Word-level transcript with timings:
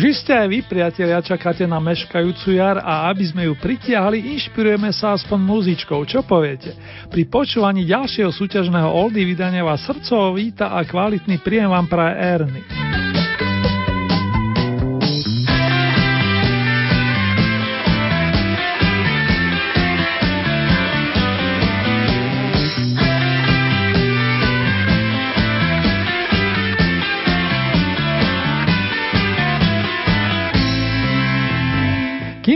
Už 0.00 0.16
iste 0.16 0.32
aj 0.32 0.48
vy, 0.48 0.64
priatelia, 0.64 1.20
čakáte 1.20 1.68
na 1.68 1.76
meškajúcu 1.76 2.56
jar 2.56 2.80
a 2.80 3.12
aby 3.12 3.20
sme 3.20 3.44
ju 3.44 3.52
pritiahli, 3.52 4.32
inšpirujeme 4.32 4.88
sa 4.96 5.12
aspoň 5.12 5.36
muzičkou. 5.36 6.00
Čo 6.08 6.24
poviete? 6.24 6.72
Pri 7.12 7.28
počúvaní 7.28 7.84
ďalšieho 7.84 8.32
súťažného 8.32 8.88
Oldy 8.88 9.28
vydania 9.28 9.60
vás 9.60 9.84
srdcovo 9.84 10.40
víta 10.40 10.72
a 10.72 10.80
kvalitný 10.88 11.44
príjem 11.44 11.68
vám 11.68 11.84
praje 11.84 12.16
Ernie. 12.16 13.09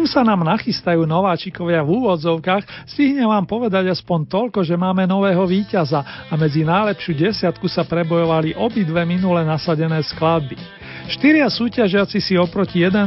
Kým 0.05 0.21
sa 0.21 0.21
nám 0.21 0.45
nachystajú 0.45 1.09
nováčikovia 1.09 1.81
v 1.81 1.97
úvodzovkách, 1.97 2.93
stihnem 2.93 3.25
vám 3.25 3.49
povedať 3.49 3.89
aspoň 3.89 4.29
toľko, 4.29 4.61
že 4.61 4.77
máme 4.77 5.09
nového 5.09 5.49
víťaza 5.49 6.29
a 6.29 6.35
medzi 6.37 6.61
najlepšiu 6.61 7.17
desiatku 7.17 7.65
sa 7.73 7.89
prebojovali 7.89 8.53
obidve 8.53 9.01
minule 9.09 9.41
nasadené 9.49 10.05
skladby. 10.05 10.61
Štyria 11.09 11.49
súťažiaci 11.49 12.21
si 12.21 12.37
oproti 12.37 12.85
11. 12.85 13.01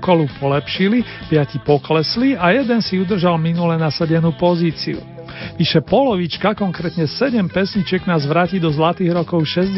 kolu 0.00 0.24
polepšili, 0.40 1.28
piati 1.28 1.60
poklesli 1.60 2.32
a 2.32 2.48
jeden 2.56 2.80
si 2.80 2.96
udržal 2.96 3.36
minule 3.36 3.76
nasadenú 3.76 4.32
pozíciu. 4.32 5.17
Vyše 5.58 5.82
polovička, 5.82 6.54
konkrétne 6.54 7.06
7 7.06 7.50
pesniček 7.50 8.06
nás 8.06 8.26
vráti 8.26 8.62
do 8.62 8.70
zlatých 8.70 9.10
rokov 9.14 9.42
60. 9.46 9.74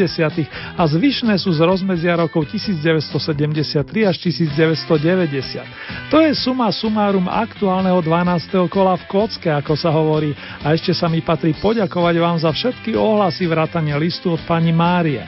a 0.77 0.83
zvyšné 0.85 1.37
sú 1.41 1.53
z 1.53 1.61
rozmedzia 1.65 2.17
rokov 2.17 2.49
1973 2.53 4.11
až 4.11 4.17
1990. 4.21 6.13
To 6.13 6.19
je 6.21 6.33
suma 6.37 6.69
sumárum 6.73 7.29
aktuálneho 7.29 8.01
12. 8.03 8.69
kola 8.69 8.97
v 8.97 9.05
kocke, 9.09 9.49
ako 9.49 9.73
sa 9.77 9.89
hovorí, 9.93 10.37
a 10.61 10.73
ešte 10.77 10.93
sa 10.93 11.09
mi 11.09 11.25
patrí 11.25 11.57
poďakovať 11.57 12.15
vám 12.19 12.37
za 12.41 12.51
všetky 12.53 12.93
ohlasy 12.97 13.49
vrátania 13.49 13.97
listu 14.01 14.35
od 14.35 14.43
pani 14.45 14.73
Márie. 14.75 15.23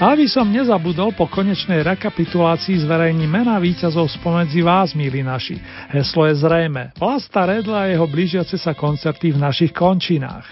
Aby 0.00 0.26
som 0.26 0.48
nezabudol, 0.48 1.14
po 1.14 1.30
konečnej 1.30 1.84
rekapitulácii 1.84 2.82
zverejní 2.82 3.28
mena 3.28 3.60
víťazov 3.62 4.10
spomedzi 4.10 4.60
vás, 4.64 4.96
milí 4.96 5.22
naši. 5.22 5.60
Heslo 5.92 6.26
je 6.26 6.34
zrejme. 6.40 6.96
Vlasta 6.98 7.46
Redla 7.46 7.86
a 7.86 7.90
jeho 7.90 8.06
blížiace 8.08 8.56
sa 8.58 8.72
koncerty 8.72 9.30
v 9.30 9.38
našich 9.38 9.72
končinách. 9.72 10.44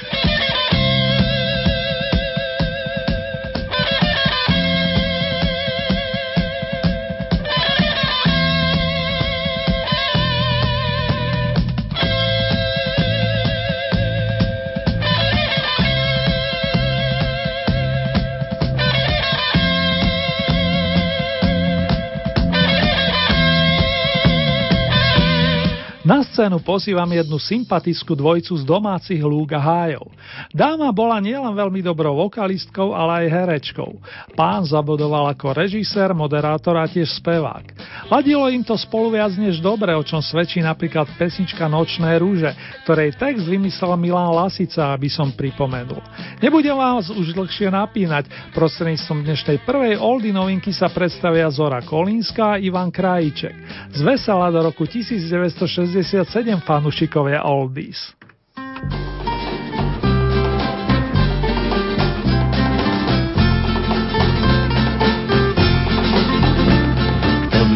Na 26.03 26.19
scénu 26.27 26.59
pozývam 26.67 27.07
jednu 27.07 27.39
sympatickú 27.39 28.19
dvojcu 28.19 28.59
z 28.59 28.67
domácich 28.67 29.23
lúk 29.23 29.55
a 29.55 29.63
hájov. 29.63 30.11
Dáma 30.51 30.91
bola 30.91 31.23
nielen 31.23 31.55
veľmi 31.55 31.79
dobrou 31.79 32.27
vokalistkou, 32.27 32.91
ale 32.91 33.23
aj 33.23 33.27
herečkou. 33.31 34.03
Pán 34.35 34.67
zabodoval 34.67 35.31
ako 35.31 35.55
režisér, 35.55 36.11
moderátor 36.11 36.75
a 36.75 36.91
tiež 36.91 37.07
spevák. 37.23 37.71
Ladilo 38.11 38.51
im 38.51 38.67
to 38.67 38.75
spolu 38.75 39.15
viac 39.15 39.31
než 39.39 39.63
dobre, 39.63 39.95
o 39.95 40.03
čom 40.03 40.19
svedčí 40.19 40.59
napríklad 40.59 41.07
pesnička 41.15 41.71
Nočné 41.71 42.19
rúže, 42.19 42.51
ktorej 42.83 43.15
text 43.15 43.47
vymyslel 43.47 43.95
Milan 43.95 44.34
Lasica, 44.34 44.91
aby 44.91 45.07
som 45.07 45.31
pripomenul. 45.31 46.03
Nebudem 46.43 46.75
vás 46.75 47.15
už 47.15 47.31
dlhšie 47.31 47.71
napínať, 47.71 48.27
prostredníctvom 48.59 49.23
dnešnej 49.23 49.63
prvej 49.63 50.03
oldy 50.03 50.34
novinky 50.34 50.75
sa 50.75 50.91
predstavia 50.91 51.47
Zora 51.55 51.79
Kolínska 51.79 52.59
a 52.59 52.61
Ivan 52.61 52.91
Krajíček. 52.91 53.55
Z 53.95 54.03
vesela 54.03 54.51
do 54.51 54.67
roku 54.67 54.83
1960 54.83 55.91
67 55.92 56.64
fanúšikovia 56.64 57.44
Oldies. 57.44 58.16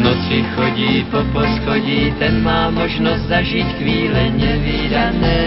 noci 0.07 0.39
chodí 0.55 1.03
po 1.11 1.19
poschodí, 1.35 2.15
ten 2.17 2.41
má 2.41 2.71
možnosť 2.71 3.27
zažiť 3.27 3.67
chvíle 3.79 4.23
nevýdané. 4.39 5.43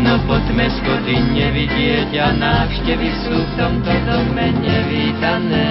No 0.00 0.16
poďme 0.24 0.66
schody 0.72 1.20
nevidieť 1.36 2.10
a 2.16 2.32
návštevy 2.32 3.08
sú 3.28 3.36
v 3.38 3.52
tomto 3.60 3.92
dome 4.08 4.46
nevítané. 4.56 5.68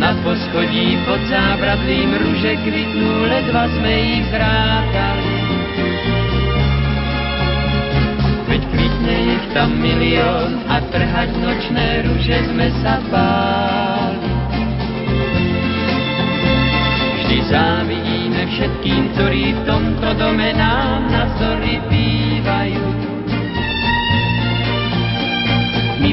Tam 0.00 0.16
na 0.16 0.24
poschodí 0.24 0.96
pod 1.04 1.20
zábradlím 1.28 2.16
ruže 2.16 2.56
kvitnú, 2.64 3.20
ledva 3.28 3.68
sme 3.68 3.92
ich 4.00 4.24
zrátali. 4.32 5.34
Veď 8.48 8.62
kvitne 8.72 9.16
ich 9.36 9.44
tam 9.52 9.76
milión 9.76 10.64
a 10.72 10.80
trhať 10.88 11.36
nočné 11.44 12.08
ruže 12.08 12.38
sme 12.48 12.72
sa 12.80 12.96
báli. 13.12 14.32
Vždy 17.20 17.38
závidíme 17.52 18.42
všetkým, 18.56 19.02
ktorí 19.12 19.52
v 19.52 19.60
tomto 19.68 20.08
dome 20.16 20.48
nám 20.56 21.12
na 21.12 21.28
vzory 21.28 21.76
bývajú. 21.92 22.79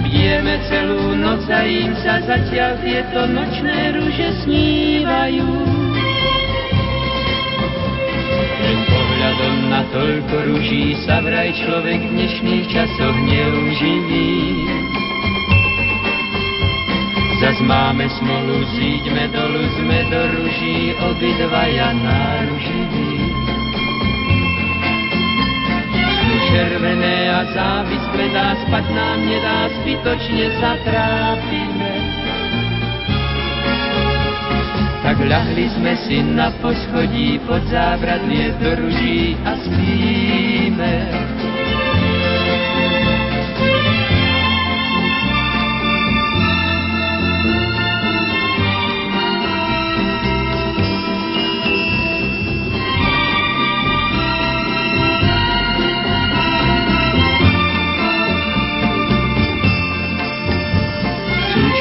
Bdieme 0.08 0.56
celú 0.72 1.20
noc 1.20 1.44
a 1.52 1.68
im 1.68 1.92
sa 2.00 2.24
zatiaľ 2.24 2.80
tieto 2.80 3.28
nočné 3.28 3.92
rúže 3.92 4.30
snívajú. 4.48 5.50
Len 8.64 8.80
pohľadom 8.88 9.56
na 9.68 9.82
toľko 9.92 10.36
rúží 10.48 10.96
sa 11.04 11.20
vraj 11.20 11.52
človek 11.60 12.00
v 12.00 12.12
dnešných 12.16 12.66
časoch 12.72 13.18
neuživí. 13.20 14.32
Zas 17.44 17.60
máme 17.62 18.08
smolu, 18.18 18.64
zíďme 18.80 19.30
dolu, 19.30 19.62
sme 19.78 20.00
do 20.08 20.22
rúží, 20.40 20.96
obidvaja 21.04 21.94
náruživí. 21.94 23.17
Červené 26.48 27.18
a 27.32 27.42
závisť 27.52 28.08
predá, 28.16 28.48
spať 28.68 28.86
nám 28.96 29.20
nedá, 29.24 29.60
zbytočne 29.82 30.46
sa 30.60 30.72
trápime. 30.84 31.94
Tak 35.08 35.24
ľahli 35.24 35.66
sme 35.72 35.94
si 36.04 36.20
na 36.20 36.52
poschodí 36.60 37.40
pod 37.48 37.64
zábradlie 37.72 38.52
do 38.60 38.76
ruží 38.76 39.40
a 39.48 39.56
spíme. 39.56 40.94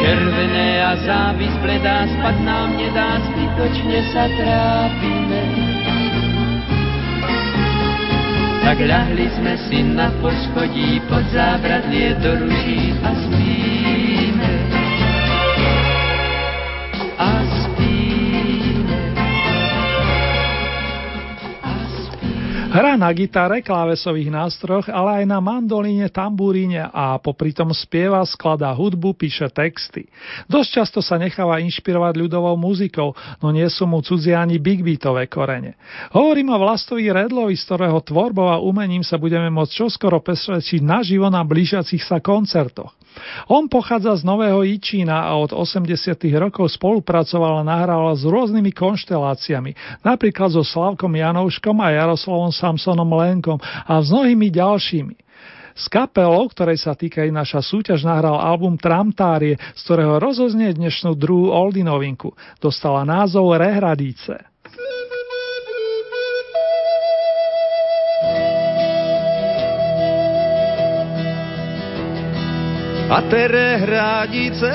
Červené 0.07 0.87
a 0.87 0.95
závis 1.03 1.51
bledá, 1.59 2.07
spad 2.07 2.37
nám 2.47 2.79
nedá, 2.79 3.19
zbytočne 3.27 3.99
sa 4.15 4.31
trápime. 4.31 5.43
Tak 8.63 8.79
ľahli 8.83 9.27
sme 9.35 9.55
si 9.67 9.83
na 9.83 10.11
poschodí 10.23 11.03
pod 11.11 11.23
zábradlie 11.35 12.19
do 12.23 12.39
ruží 12.39 12.95
a 13.03 13.11
spíme. 13.15 14.56
Hra 22.77 22.93
na 23.01 23.09
gitare, 23.17 23.65
klávesových 23.65 24.29
nástrojoch, 24.29 24.93
ale 24.93 25.25
aj 25.25 25.33
na 25.33 25.41
mandolíne, 25.41 26.13
tambúrine 26.13 26.85
a 26.85 27.17
popri 27.17 27.57
tom 27.57 27.73
spieva, 27.73 28.21
skladá 28.29 28.69
hudbu, 28.77 29.17
píše 29.17 29.49
texty. 29.49 30.05
Dosť 30.45 30.69
často 30.85 31.01
sa 31.01 31.17
necháva 31.17 31.57
inšpirovať 31.65 32.21
ľudovou 32.21 32.53
muzikou, 32.61 33.17
no 33.41 33.49
nie 33.49 33.65
sú 33.73 33.89
mu 33.89 34.05
cudzie 34.05 34.37
ani 34.37 34.61
big 34.61 34.85
beatové 34.85 35.25
korene. 35.25 35.81
Hovorím 36.13 36.53
o 36.53 36.61
Vlastovi 36.61 37.09
Redlovi, 37.09 37.57
z 37.57 37.65
ktorého 37.65 37.97
tvorbou 38.05 38.53
a 38.53 38.61
umením 38.61 39.01
sa 39.01 39.17
budeme 39.17 39.49
môcť 39.49 39.73
čoskoro 39.73 40.21
presvedčiť 40.21 40.85
naživo 40.85 41.33
na 41.33 41.41
blížiacich 41.49 42.05
sa 42.05 42.21
koncertoch. 42.21 42.93
On 43.49 43.65
pochádza 43.65 44.21
z 44.21 44.29
Nového 44.29 44.61
Ičína 44.61 45.25
a 45.25 45.41
od 45.41 45.57
80. 45.57 45.89
rokov 46.37 46.69
spolupracoval 46.77 47.65
a 47.65 47.69
nahrával 47.69 48.13
s 48.13 48.29
rôznymi 48.29 48.77
konšteláciami, 48.77 50.05
napríklad 50.05 50.53
so 50.53 50.61
Slavkom 50.61 51.17
Janouškom 51.17 51.81
a 51.81 51.97
Jaroslavom 51.97 52.53
Samsonom 52.67 53.07
Lenkom 53.15 53.63
a 53.63 54.03
s 54.03 54.11
mnohými 54.11 54.51
ďalšími. 54.51 55.15
S 55.77 55.93
kapelou, 55.93 56.49
ktorej 56.51 56.81
sa 56.81 56.97
týka 56.97 57.21
aj 57.21 57.31
naša 57.31 57.61
súťaž, 57.61 58.03
nahral 58.03 58.41
album 58.41 58.81
Tramtárie, 58.81 59.61
z 59.77 59.81
ktorého 59.85 60.17
rozoznie 60.17 60.73
dnešnú 60.73 61.13
druhú 61.15 61.53
Oldy 61.53 61.85
novinku. 61.85 62.33
Dostala 62.59 63.05
názov 63.05 63.55
Rehradice. 63.61 64.41
A 73.07 73.23
tere 73.31 73.79
hradice 73.87 74.73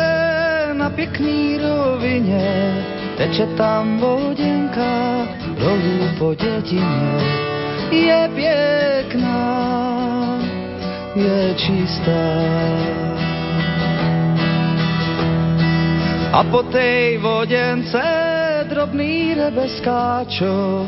na 0.73 0.89
pěkný 0.89 1.57
rovině, 1.57 2.47
teče 3.17 3.45
tam 3.57 3.97
voděnka 3.97 5.27
dolů 5.59 5.99
po 6.17 6.33
dětině. 6.33 7.41
Je 7.91 8.29
pěkná, 8.35 9.39
je 11.15 11.55
čistá. 11.55 12.23
A 16.33 16.43
po 16.43 16.63
tej 16.63 17.17
vodence 17.17 18.01
drobný 18.69 19.33
rebeskáčo, 19.33 20.87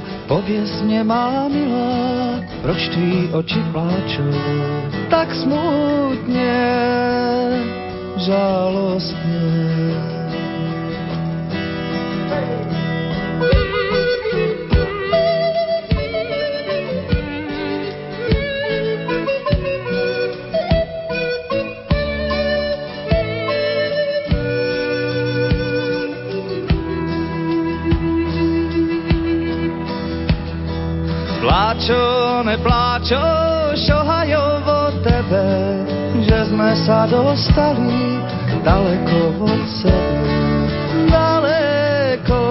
mě 0.82 1.04
má 1.04 1.48
milá, 1.48 2.40
proč 2.62 2.88
tvý 2.88 3.30
oči 3.34 3.60
pláčou 3.72 4.74
tak 5.14 5.36
smutně, 5.36 6.66
žalostně. 8.18 9.44
Pláčo, 31.74 32.46
nepláčo, 32.46 33.26
šohajo 33.74 34.46
od 34.62 34.94
tebe, 35.02 35.48
že 36.22 36.46
sme 36.54 36.78
sa 36.86 37.10
dostali 37.10 38.22
daleko 38.62 39.42
od 39.42 39.64
sebe. 39.82 40.38
Daleko 41.10 42.46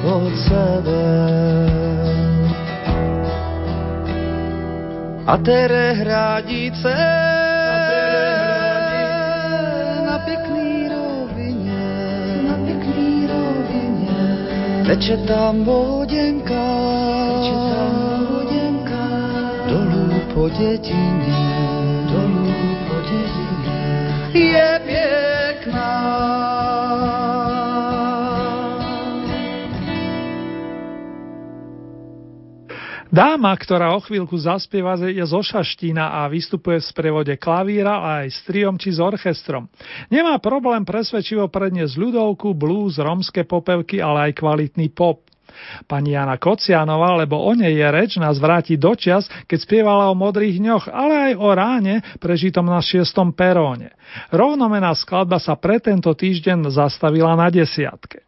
od 0.00 0.32
sebe. 0.48 1.04
A 5.28 5.36
tere 5.36 5.92
hradice 5.92 6.96
na 10.08 10.16
pěkný 10.24 10.88
rovině, 10.88 11.84
na 12.48 12.54
pěkný 12.64 13.28
rovině, 13.28 14.24
teče 14.88 15.16
tam 15.28 15.68
vodenka, 15.68 17.11
po 20.34 20.48
dětině, 20.48 21.36
dolů 22.12 22.52
po 22.88 22.96
dětině, 23.00 23.80
je 24.32 24.80
pěkná. 24.86 26.12
Dáma, 33.12 33.52
ktorá 33.60 33.92
o 33.92 34.00
chvíľku 34.00 34.40
zaspieva, 34.40 34.96
je 34.96 35.20
zo 35.28 35.44
Šaštína 35.44 36.24
a 36.24 36.32
vystupuje 36.32 36.80
v 36.80 36.88
sprevode 36.88 37.34
klavíra 37.36 38.24
aj 38.24 38.32
s 38.32 38.40
triom 38.48 38.80
či 38.80 38.88
s 38.88 39.04
orchestrom. 39.04 39.68
Nemá 40.08 40.40
problém 40.40 40.80
presvedčivo 40.80 41.44
predniesť 41.52 41.92
ľudovku, 42.00 42.56
blues, 42.56 42.96
romské 42.96 43.44
popevky, 43.44 44.00
ale 44.00 44.32
aj 44.32 44.40
kvalitný 44.40 44.88
pop. 44.96 45.28
Pani 45.88 46.14
Jana 46.14 46.36
Kocianová, 46.36 47.16
lebo 47.18 47.40
o 47.40 47.52
nej 47.56 47.74
je 47.74 47.88
reč, 47.88 48.16
nás 48.16 48.38
vráti 48.38 48.76
do 48.76 48.92
čas, 48.94 49.26
keď 49.48 49.58
spievala 49.60 50.04
o 50.10 50.18
modrých 50.18 50.58
dňoch, 50.60 50.84
ale 50.90 51.14
aj 51.30 51.32
o 51.38 51.48
ráne, 51.52 51.94
prežitom 52.20 52.66
na 52.66 52.80
šiestom 52.80 53.32
peróne. 53.32 53.94
Rovnomená 54.32 54.92
skladba 54.92 55.40
sa 55.40 55.56
pre 55.56 55.80
tento 55.80 56.12
týždeň 56.12 56.68
zastavila 56.72 57.32
na 57.36 57.48
desiatke. 57.48 58.24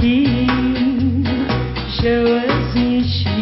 Kým 0.00 1.20
železničí 2.00 3.39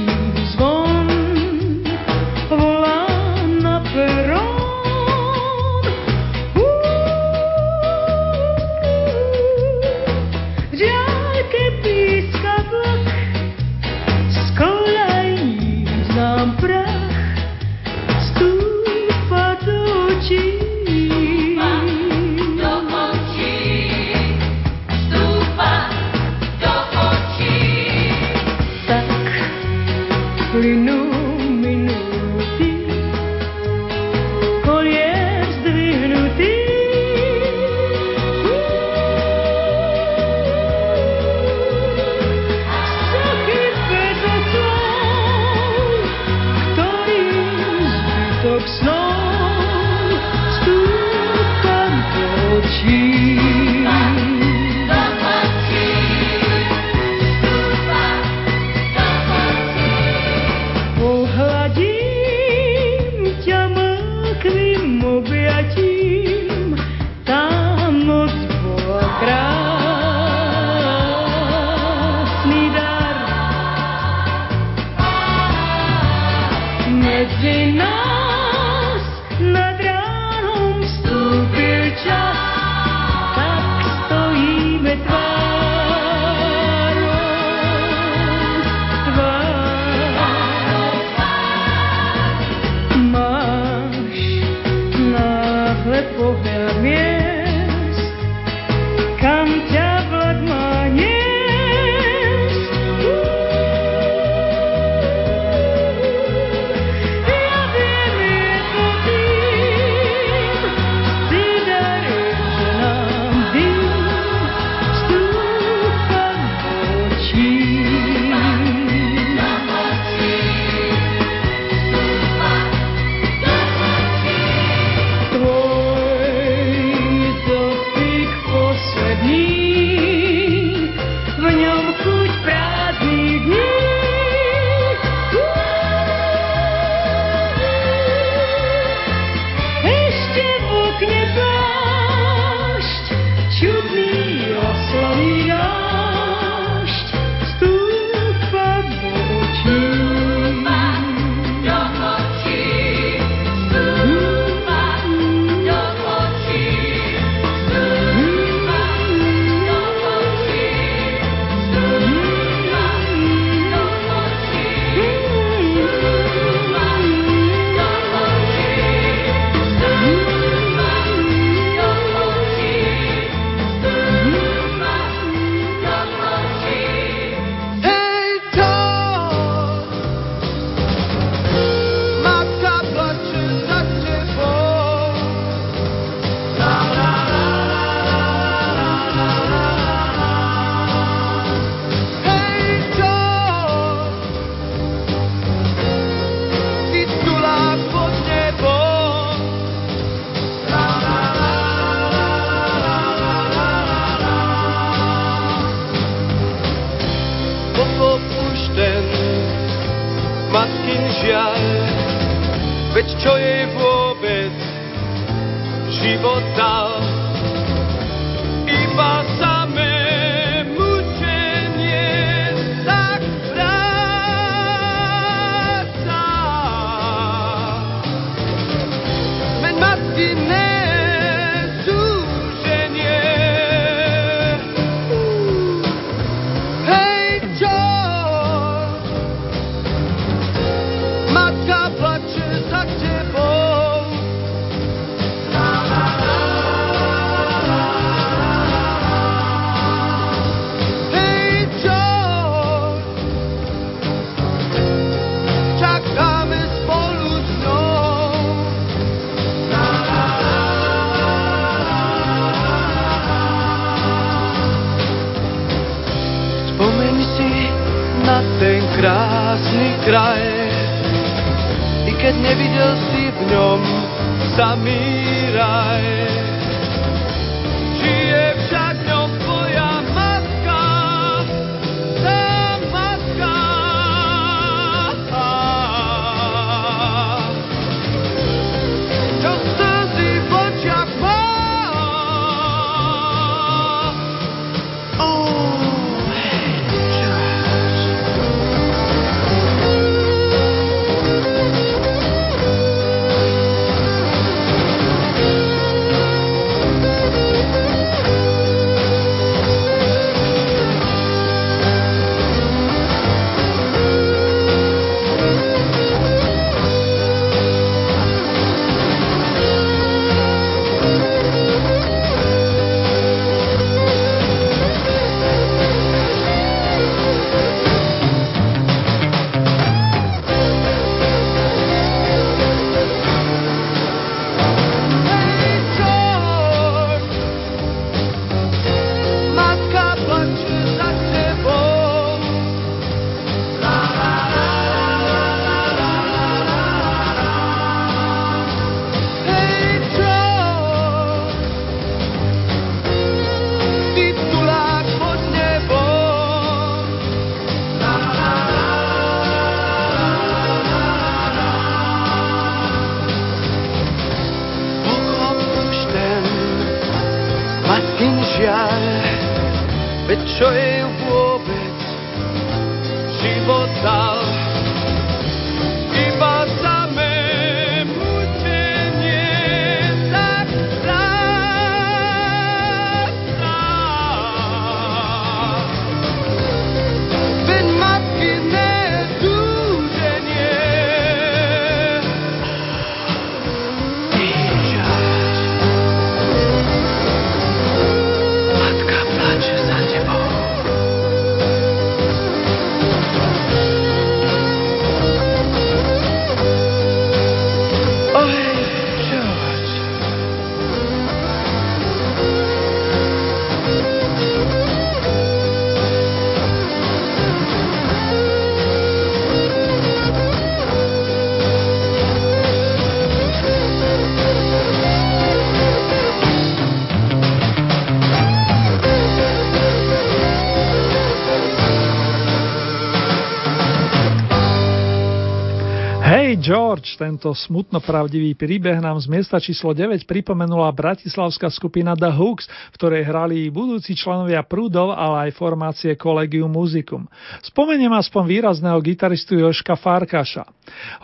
tento 437.19 437.51
smutno 437.51 437.99
pravdivý 437.99 438.55
príbeh 438.55 439.03
nám 439.03 439.19
z 439.19 439.27
miesta 439.27 439.59
číslo 439.59 439.91
9 439.91 440.23
pripomenula 440.23 440.87
bratislavská 440.95 441.67
skupina 441.67 442.15
The 442.15 442.31
Hooks, 442.31 442.71
v 442.71 442.95
ktorej 442.95 443.27
hrali 443.27 443.67
budúci 443.75 444.15
členovia 444.15 444.63
Prúdov, 444.63 445.11
ale 445.11 445.51
aj 445.51 445.59
formácie 445.59 446.15
Collegium 446.15 446.71
Musicum. 446.71 447.27
Spomeniem 447.67 448.15
aspoň 448.15 448.43
výrazného 448.47 449.03
gitaristu 449.03 449.59
Joška 449.59 449.99
Farkaša. 449.99 450.63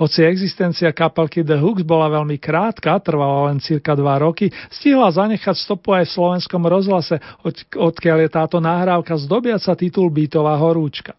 Hoci 0.02 0.26
existencia 0.26 0.90
kapelky 0.90 1.46
The 1.46 1.62
Hooks 1.62 1.86
bola 1.86 2.10
veľmi 2.10 2.42
krátka, 2.42 2.98
trvala 2.98 3.54
len 3.54 3.62
cirka 3.62 3.94
2 3.94 4.02
roky, 4.26 4.50
stihla 4.74 5.14
zanechať 5.14 5.54
stopu 5.54 5.94
aj 5.94 6.10
v 6.10 6.14
slovenskom 6.18 6.66
rozhlase, 6.66 7.22
od, 7.46 7.54
odkiaľ 7.70 8.26
je 8.26 8.30
táto 8.34 8.58
nahrávka 8.58 9.14
zdobiaca 9.14 9.78
titul 9.78 10.10
Bytová 10.10 10.58
horúčka. 10.58 11.14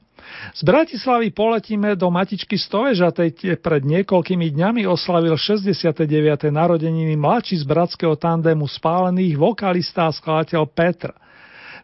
Z 0.53 0.61
Bratislavy 0.63 1.31
poletíme 1.31 1.95
do 1.95 2.07
Matičky 2.11 2.55
Stovežatej, 2.55 3.59
pred 3.59 3.81
niekoľkými 3.83 4.51
dňami 4.51 4.87
oslavil 4.87 5.35
69. 5.35 6.07
narodeniny 6.51 7.15
mladší 7.19 7.59
z 7.59 7.65
bratského 7.65 8.15
tandému 8.15 8.67
spálených 8.67 9.35
vokalista 9.35 10.07
a 10.07 10.15
skladateľ 10.15 10.63
Petr. 10.69 11.11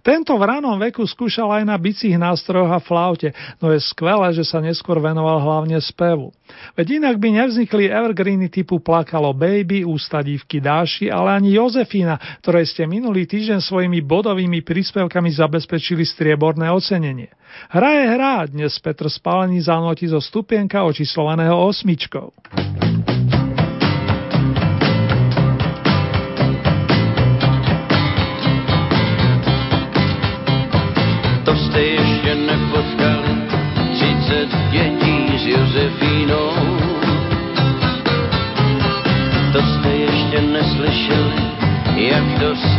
Tento 0.01 0.33
v 0.33 0.43
ranom 0.49 0.81
veku 0.81 1.05
skúšal 1.05 1.61
aj 1.61 1.63
na 1.65 1.77
bicích 1.77 2.17
nástrojoch 2.17 2.73
a 2.73 2.81
flaute, 2.81 3.29
no 3.61 3.69
je 3.69 3.77
skvelé, 3.81 4.33
že 4.33 4.41
sa 4.41 4.57
neskôr 4.57 4.97
venoval 4.97 5.37
hlavne 5.37 5.77
spevu. 5.77 6.33
Veď 6.73 7.01
inak 7.01 7.21
by 7.21 7.29
nevznikli 7.37 7.85
evergreeny 7.87 8.49
typu 8.49 8.81
Plakalo 8.81 9.31
Baby, 9.37 9.85
Ústadívky 9.85 10.57
Dáši, 10.57 11.13
ale 11.13 11.37
ani 11.37 11.53
Jozefína, 11.53 12.17
ktoré 12.41 12.65
ste 12.65 12.89
minulý 12.89 13.29
týždeň 13.29 13.61
svojimi 13.61 14.01
bodovými 14.01 14.65
príspevkami 14.65 15.29
zabezpečili 15.37 16.01
strieborné 16.01 16.67
ocenenie. 16.73 17.29
Hra 17.69 17.91
je 18.01 18.05
hra, 18.17 18.35
dnes 18.49 18.73
Petr 18.81 19.05
Spálený 19.05 19.61
zanotí 19.61 20.09
zo 20.09 20.17
stupienka 20.17 20.81
očíslovaného 20.81 21.55
osmičkou. 21.55 22.33
jak 41.95 42.39
do 42.39 42.70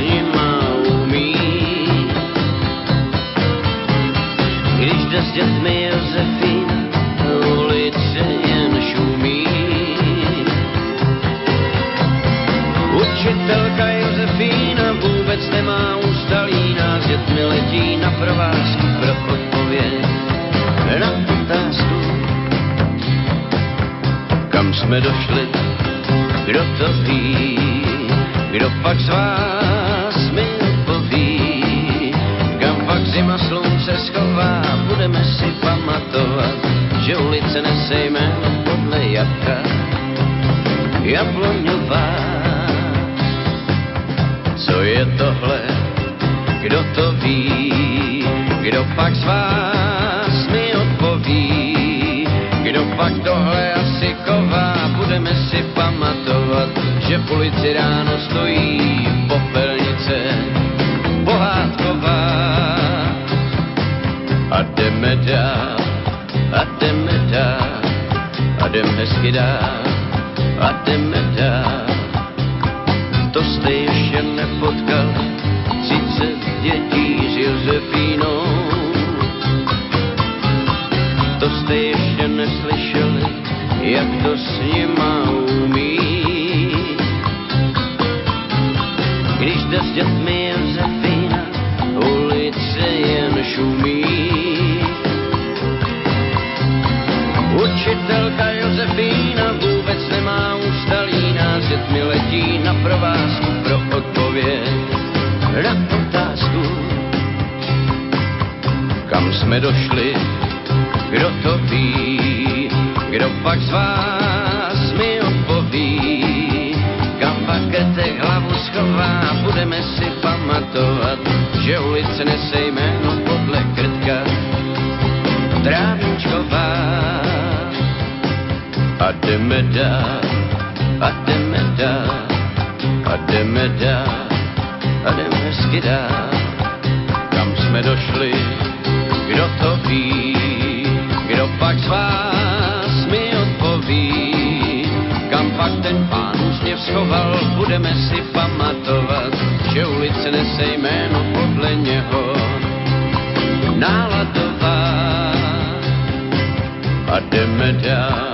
Ademeda, 157.83 158.33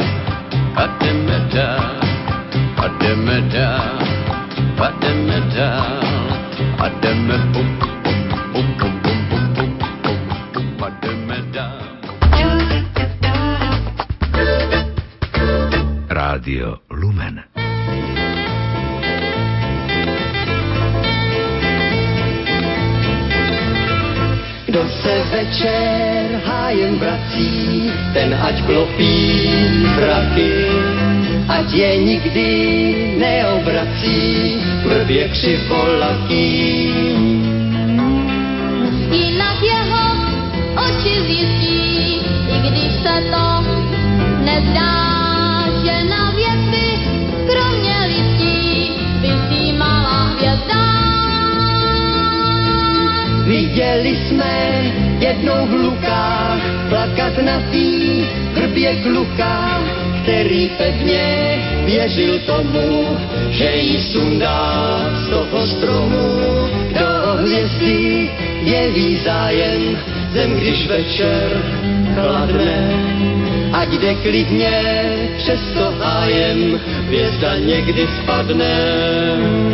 Ademeda, 0.76 1.68
Ademeda, 2.76 3.70
Ademeda, 4.78 5.68
Ademeda, 10.78 11.66
Rádio 16.08 16.82
Lumen. 16.90 17.44
Kdo 24.66 24.86
se 24.88 25.24
večer 25.32 26.17
hájem 26.44 26.98
vrací, 26.98 27.90
ten 28.12 28.34
ať 28.34 28.62
klopí 28.66 29.48
mraky, 29.96 30.66
ať 31.48 31.68
je 31.72 31.90
nikdy 31.96 32.50
neobrací, 33.18 34.20
blbě 34.82 35.28
křivolatý. 35.28 36.44
Jinak 39.10 39.58
jeho 39.62 40.04
oči 40.86 41.14
zjistí, 41.26 42.20
i 42.48 42.56
když 42.60 42.92
se 43.02 43.14
to 43.30 43.46
nezdá, 44.44 44.94
že 45.84 46.04
na 46.04 46.30
věci 46.30 46.84
kromě 47.46 47.96
listí 48.06 48.92
visí 49.20 49.72
malá 49.72 50.24
hvězda. 50.36 50.84
Viděli 53.44 54.16
jsme 54.16 54.67
jednou 55.18 55.66
v 55.66 55.72
lukách 55.72 56.60
plakat 56.88 57.38
na 57.42 57.60
tý 57.70 58.24
vrbě 58.54 58.96
kluka, 59.02 59.82
který 60.22 60.68
pevně 60.68 61.24
věřil 61.84 62.38
tomu, 62.38 63.18
že 63.50 63.76
jí 63.76 64.02
sundá 64.02 65.00
z 65.14 65.28
toho 65.28 65.66
stromu. 65.66 66.68
Do 66.98 67.32
hvězdy 67.42 68.30
jeví 68.62 69.16
zájem, 69.24 69.98
zem 70.32 70.50
když 70.52 70.86
večer 70.86 71.62
chladne, 72.14 72.90
ať 73.72 73.88
jde 73.88 74.14
klidně 74.14 75.02
přes 75.36 75.60
to 75.72 75.94
hájem, 75.98 76.80
hvězda 77.06 77.56
někdy 77.58 78.06
spadne. 78.22 79.67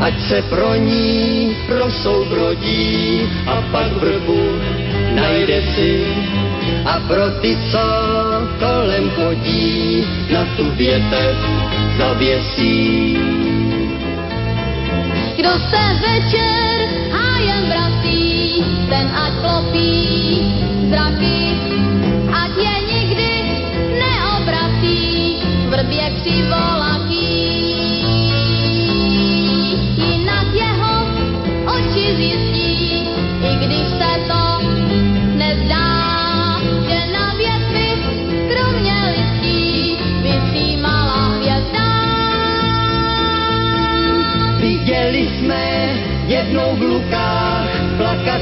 Ať 0.00 0.16
se 0.28 0.42
pro 0.48 0.74
ní 0.74 1.52
prosoubrodí 1.68 3.20
a 3.46 3.60
pak 3.72 3.92
vrbu 4.00 4.42
najde 5.12 5.60
si 5.76 5.92
a 6.84 7.00
pro 7.08 7.30
ty, 7.40 7.58
co 7.70 7.84
kolem 8.58 9.10
chodí, 9.10 10.04
na 10.32 10.44
tu 10.56 10.70
větev 10.70 11.36
zavěsí. 11.98 13.16
Kdo 15.36 15.52
se 15.68 15.82
večer 16.00 16.88
hájem 17.12 17.62
vrací, 17.68 18.64
ten 18.88 19.06
ať 19.12 19.32
klopí 19.40 19.96
zraky, 20.88 21.40
ať 22.32 22.52
je 22.56 22.74
nikdy 22.92 23.32
neobrací, 24.00 25.36
vrbě 25.68 26.10
křivolatí. 26.16 26.59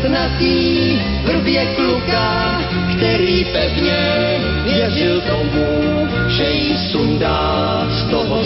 Plakat 0.08 0.12
na 0.12 0.38
tý 0.38 0.98
vrbě 1.24 1.66
kluka, 1.76 2.60
který 2.96 3.44
pevně 3.44 4.38
věřil 4.64 5.20
tomu, 5.20 6.08
že 6.28 6.50
jí 6.50 6.78
sundá 6.92 7.86
z 7.90 8.10
toho 8.10 8.44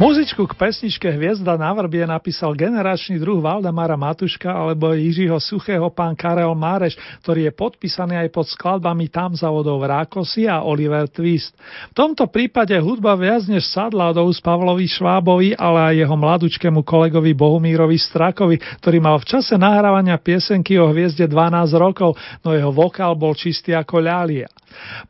Muzičku 0.00 0.48
k 0.48 0.56
pesničke 0.56 1.12
Hviezda 1.12 1.60
na 1.60 1.76
vrbie 1.76 2.00
napísal 2.08 2.56
generačný 2.56 3.20
druh 3.20 3.36
Valdemara 3.36 4.00
Matuška 4.00 4.48
alebo 4.48 4.96
Jiřího 4.96 5.36
Suchého 5.36 5.92
pán 5.92 6.16
Karel 6.16 6.56
Máreš, 6.56 6.96
ktorý 7.20 7.44
je 7.44 7.52
podpísaný 7.52 8.16
aj 8.16 8.32
pod 8.32 8.48
skladbami 8.48 9.12
Tam 9.12 9.36
za 9.36 9.52
vodou 9.52 9.76
v 9.76 9.92
Rákosi 9.92 10.48
a 10.48 10.64
Oliver 10.64 11.04
Twist. 11.04 11.52
V 11.92 12.00
tomto 12.00 12.32
prípade 12.32 12.72
hudba 12.80 13.12
viac 13.12 13.44
než 13.44 13.68
sadla 13.68 14.16
do 14.16 14.24
úst 14.24 14.40
Pavlovi 14.40 14.88
Švábovi, 14.88 15.52
ale 15.52 15.92
aj 15.92 15.94
jeho 16.00 16.16
mladučkému 16.16 16.80
kolegovi 16.80 17.36
Bohumírovi 17.36 18.00
Strakovi, 18.00 18.56
ktorý 18.80 19.04
mal 19.04 19.20
v 19.20 19.36
čase 19.36 19.60
nahrávania 19.60 20.16
piesenky 20.16 20.80
o 20.80 20.88
hviezde 20.88 21.28
12 21.28 21.76
rokov, 21.76 22.16
no 22.40 22.56
jeho 22.56 22.72
vokál 22.72 23.12
bol 23.20 23.36
čistý 23.36 23.76
ako 23.76 24.00
ľalia. 24.00 24.48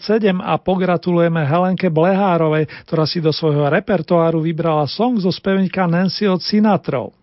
a 0.40 0.54
pogratulujeme 0.60 1.42
Helenke 1.42 1.88
Blehárovej, 1.88 2.68
ktorá 2.84 3.04
si 3.08 3.24
do 3.24 3.32
svojho 3.32 3.68
repertoáru 3.72 4.44
vybrala 4.44 4.84
song 4.84 5.16
zo 5.18 5.32
spevníka 5.32 5.88
Nancy 5.88 6.28
od 6.28 6.44
Sinatrov. 6.44 7.16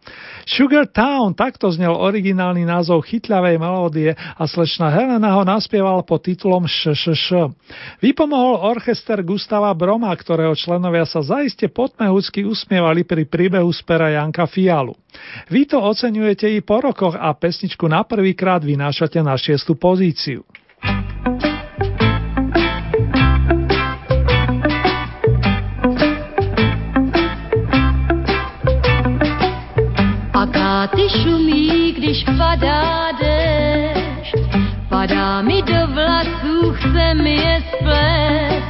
Sugar 0.45 0.89
Town, 0.89 1.37
takto 1.37 1.69
znel 1.69 1.93
originálny 1.93 2.65
názov 2.65 3.05
chytľavej 3.05 3.55
melódie 3.61 4.11
a 4.17 4.43
slečna 4.49 4.89
Helena 4.89 5.37
ho 5.37 5.45
naspievala 5.45 6.01
pod 6.01 6.25
titulom 6.25 6.65
ŠŠŠ. 6.65 7.53
Vypomohol 8.01 8.59
orchester 8.65 9.21
Gustava 9.21 9.69
Broma, 9.77 10.09
ktorého 10.11 10.57
členovia 10.57 11.05
sa 11.05 11.21
zaiste 11.21 11.69
potmehúcky 11.69 12.43
usmievali 12.43 13.05
pri 13.05 13.29
príbehu 13.29 13.69
z 13.69 13.81
pera 13.85 14.09
Janka 14.11 14.49
Fialu. 14.49 14.97
Vy 15.51 15.69
to 15.69 15.77
oceňujete 15.77 16.49
i 16.49 16.59
po 16.65 16.81
rokoch 16.81 17.13
a 17.13 17.31
pesničku 17.37 17.85
na 17.85 18.01
prvýkrát 18.01 18.63
vynášate 18.65 19.21
na 19.21 19.37
šiestu 19.37 19.77
pozíciu. 19.77 20.41
A 30.81 30.87
káty 30.87 31.09
šumí, 31.09 31.93
když 31.97 32.25
padá 32.37 33.11
déšť. 33.21 34.33
Padá 34.89 35.41
mi 35.41 35.61
do 35.61 35.87
vlasů, 35.93 36.73
chce 36.73 37.13
mi 37.13 37.35
je 37.35 37.63
splést. 37.69 38.65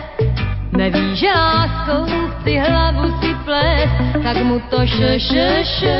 Neví, 0.72 1.16
že 1.16 1.28
láskou 1.32 2.04
chci 2.04 2.58
hlavu 2.58 3.16
si 3.22 3.36
plést, 3.46 4.24
tak 4.24 4.44
mu 4.44 4.60
to 4.60 4.84
še, 4.84 5.20
še, 5.20 5.64
še, 5.64 6.00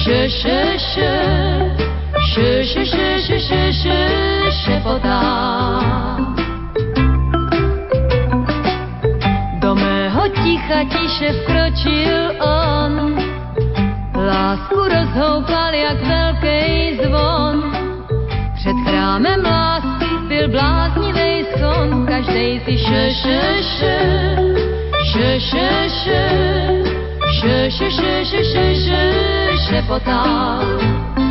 še, 0.00 0.28
še, 0.28 0.60
še, 0.80 1.12
še, 2.32 2.48
še, 2.64 2.84
še, 2.88 3.08
še, 3.20 3.38
še, 3.40 3.72
še, 3.72 4.00
šepotá. 4.64 5.20
Do 9.60 9.74
mého 9.74 10.24
ticha 10.40 10.88
tiše 10.88 11.36
vkročil 11.36 12.40
on, 12.40 13.25
Lásku 14.26 14.74
rozhoupal 14.74 15.74
jak 15.74 16.02
velký 16.02 16.98
zvon. 17.02 17.72
Před 18.54 18.76
chrámem 18.86 19.44
lásky 19.44 20.06
byl 20.28 20.48
bláznivý 20.48 21.46
schon, 21.58 22.06
každej 22.06 22.60
si 22.64 22.78
še, 22.78 23.10
še, 23.22 23.40
še, 23.78 23.98
še, 25.12 25.40
še, 25.50 25.68
še, 25.88 26.22
še, 27.40 27.70
še, 27.70 27.90
še, 27.90 28.24
še, 28.24 28.42
še, 28.44 28.74
še, 28.74 29.02
šepotal. 29.68 30.66
Jenže 31.16 31.25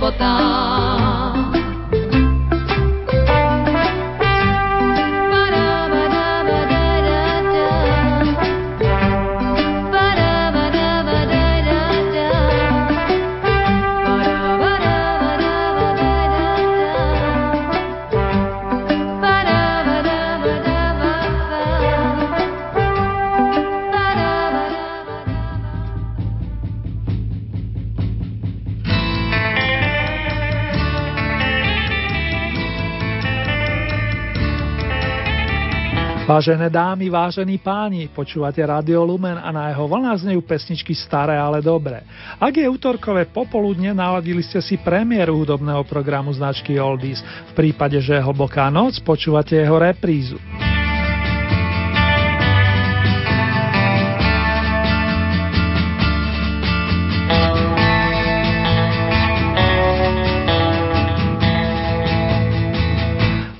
šepotá. 0.04 1.33
Vážené 36.34 36.66
dámy, 36.66 37.06
vážení 37.14 37.62
páni, 37.62 38.10
počúvate 38.10 38.58
Radio 38.66 39.06
Lumen 39.06 39.38
a 39.38 39.54
na 39.54 39.70
jeho 39.70 39.86
vlna 39.86 40.18
znejú 40.18 40.42
pesničky 40.42 40.90
staré, 40.90 41.38
ale 41.38 41.62
dobré. 41.62 42.02
Ak 42.42 42.58
je 42.58 42.66
útorkové 42.66 43.30
popoludne, 43.30 43.94
naladili 43.94 44.42
ste 44.42 44.58
si 44.58 44.74
premiéru 44.74 45.38
hudobného 45.38 45.86
programu 45.86 46.34
značky 46.34 46.74
Oldies. 46.74 47.22
V 47.22 47.62
prípade, 47.62 48.02
že 48.02 48.18
je 48.18 48.26
hlboká 48.26 48.66
noc, 48.66 48.98
počúvate 49.06 49.54
jeho 49.54 49.78
reprízu. 49.78 50.42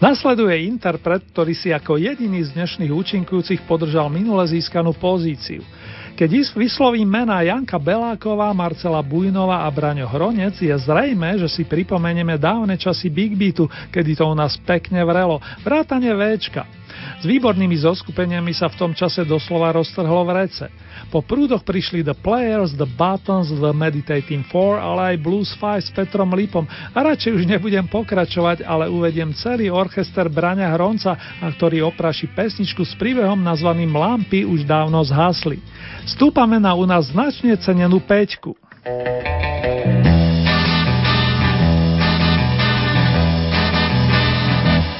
Nasleduje 0.04 0.68
interpret, 0.68 1.24
ktorý 1.32 1.56
si 1.56 1.72
ako 1.72 1.96
jediný 1.96 2.44
z 2.44 2.52
dnešných 2.52 2.92
účinkujúcich 2.92 3.64
podržal 3.64 4.12
minule 4.12 4.44
získanú 4.44 4.92
pozíciu. 4.92 5.64
Keď 6.12 6.28
vyslovím 6.60 7.08
mená 7.08 7.40
Janka 7.40 7.80
Beláková, 7.80 8.52
Marcela 8.52 9.00
Bujnova 9.00 9.64
a 9.64 9.68
Braňo 9.72 10.04
Hronec, 10.04 10.60
je 10.60 10.76
zrejme, 10.76 11.40
že 11.40 11.48
si 11.48 11.64
pripomenieme 11.64 12.36
dávne 12.36 12.76
časy 12.76 13.08
Big 13.08 13.32
Beatu, 13.32 13.64
kedy 13.88 14.12
to 14.12 14.28
u 14.28 14.36
nás 14.36 14.60
pekne 14.60 15.00
vrelo, 15.08 15.40
vrátane 15.64 16.12
Včka. 16.12 16.83
S 17.20 17.24
výbornými 17.24 17.74
zoskupeniami 17.80 18.52
sa 18.52 18.68
v 18.68 18.78
tom 18.78 18.92
čase 18.92 19.24
doslova 19.24 19.72
roztrhlo 19.72 20.26
v 20.28 20.44
rece. 20.44 20.66
Po 21.08 21.22
prúdoch 21.24 21.62
prišli 21.62 22.02
The 22.02 22.16
Players, 22.16 22.74
The 22.74 22.88
Buttons, 22.88 23.52
The 23.52 23.72
Meditating 23.72 24.44
Four, 24.50 24.82
ale 24.82 25.14
aj 25.14 25.16
Blues 25.22 25.50
Five 25.56 25.84
s 25.86 25.90
Petrom 25.94 26.34
Lipom 26.34 26.66
a 26.66 26.98
radšej 26.98 27.32
už 27.38 27.44
nebudem 27.46 27.86
pokračovať, 27.86 28.66
ale 28.66 28.90
uvediem 28.90 29.34
celý 29.36 29.70
orchester 29.70 30.26
Braňa 30.26 30.74
Hronca, 30.74 31.14
a 31.14 31.46
ktorý 31.50 31.86
opraší 31.86 32.30
pesničku 32.32 32.82
s 32.82 32.94
príbehom 32.98 33.40
nazvaným 33.40 33.94
Lampy 33.94 34.42
už 34.46 34.66
dávno 34.66 35.00
zhasli. 35.06 35.60
Stúpame 36.04 36.58
na 36.58 36.74
u 36.74 36.84
nás 36.84 37.10
značne 37.10 37.56
cenenú 37.60 38.02
peťku. 38.02 38.56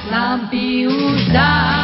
Lampy 0.09 0.87
už 0.89 1.21
dávno 1.35 1.84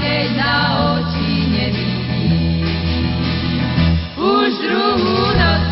už 4.21 4.53
druhú 4.61 5.33
noc 5.33 5.65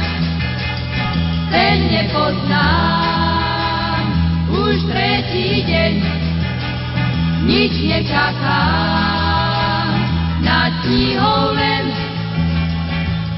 ten 1.54 1.86
nepoznám. 1.94 2.66
Už 4.50 4.82
tretí 4.90 5.62
deň 5.70 5.94
nič 7.46 7.74
nečakám. 7.86 9.06
Nad 10.42 10.74
knihou 10.82 11.54
len 11.54 11.94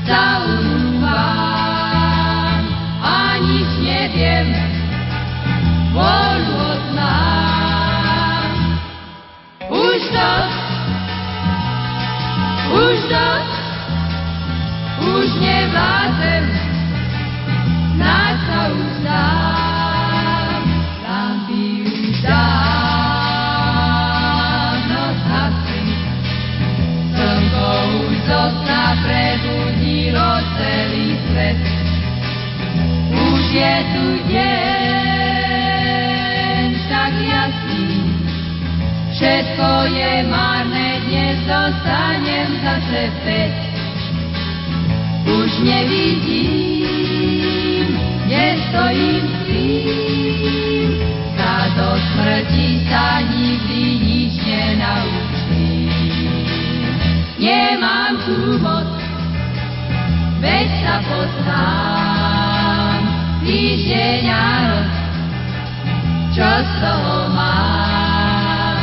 zaunúvam 0.07 1.11
a 3.03 3.35
nič 3.43 3.67
neviem, 3.83 4.47
voľu 5.91 6.55
odnám. 6.71 8.47
Už 9.71 10.01
to, 10.07 10.31
už 12.71 12.97
to, 13.11 13.50
už 15.11 15.27
nevládzem, 15.43 16.43
snáď 17.95 18.35
sa 18.47 18.61
uznám, 18.71 20.61
lampy 21.03 21.83
už 21.83 22.21
dávno 22.23 22.63
zhasli. 25.19 25.83
Slnko 27.11 27.71
už 28.07 28.15
zo 28.27 28.43
sna 28.63 28.95
prebudilo 29.03 30.31
je 33.51 33.75
tu 33.91 34.05
deň 34.31 34.71
tak 36.87 37.13
jasný, 37.19 37.99
všetko 39.11 39.69
je 39.91 40.23
márne, 40.31 41.03
dnes 41.07 41.35
dostanem 41.43 42.47
zase 42.63 43.11
späť 43.19 43.70
už 45.31 45.51
nevidím, 45.63 47.15
nestojím 48.27 49.23
s 49.23 49.37
tým, 49.47 50.91
sa 51.39 51.71
do 51.75 51.95
smrti 51.95 52.83
sa 52.91 53.23
nikdy 53.23 53.83
nič 54.03 54.33
nenaučím. 54.43 55.87
Nemám 57.39 58.13
tu 58.27 58.59
moc, 58.59 58.91
veď 60.43 60.67
sa 60.83 60.95
poznám, 61.07 63.01
týždeň 63.41 64.25
a 64.29 64.47
noc, 64.67 64.91
čo 66.35 66.47
z 66.47 66.69
toho 66.83 67.17
mám, 67.33 68.77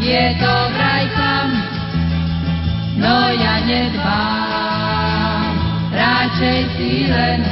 je 0.00 0.34
to 0.40 0.54
vraj 0.74 1.04
tam, 1.14 1.46
no 2.98 3.14
ja 3.36 3.62
nedbám 3.68 4.49
radšej 6.30 6.62
si 6.78 7.10
len 7.10 7.42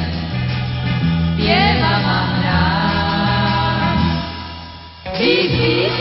spievam 1.35 2.05
a 2.07 2.21
hrám. 2.39 3.97
Big 5.19 5.51
beat, 5.51 5.95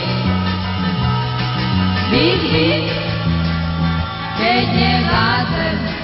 big 2.14 2.40
beat, 2.54 2.86
keď 4.38 4.64
nevládzem, 4.78 5.97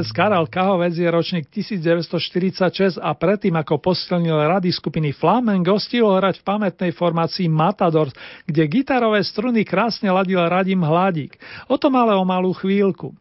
Umelec 0.00 0.16
Karel 0.16 0.48
Kahovec 0.48 0.96
je 0.96 1.04
ročník 1.12 1.52
1946 1.52 2.96
a 3.04 3.12
predtým 3.12 3.52
ako 3.52 3.84
posilnil 3.84 4.48
rady 4.48 4.72
skupiny 4.72 5.12
Flamengo 5.12 5.76
stihol 5.76 6.16
hrať 6.16 6.40
v 6.40 6.46
pamätnej 6.48 6.90
formácii 6.96 7.52
Matador, 7.52 8.08
kde 8.48 8.64
gitarové 8.64 9.20
struny 9.20 9.60
krásne 9.60 10.08
ladil 10.08 10.40
Radim 10.40 10.80
Hladík. 10.80 11.36
O 11.68 11.76
tom 11.76 12.00
ale 12.00 12.16
o 12.16 12.24
malú 12.24 12.56
chvíľku. 12.56 13.12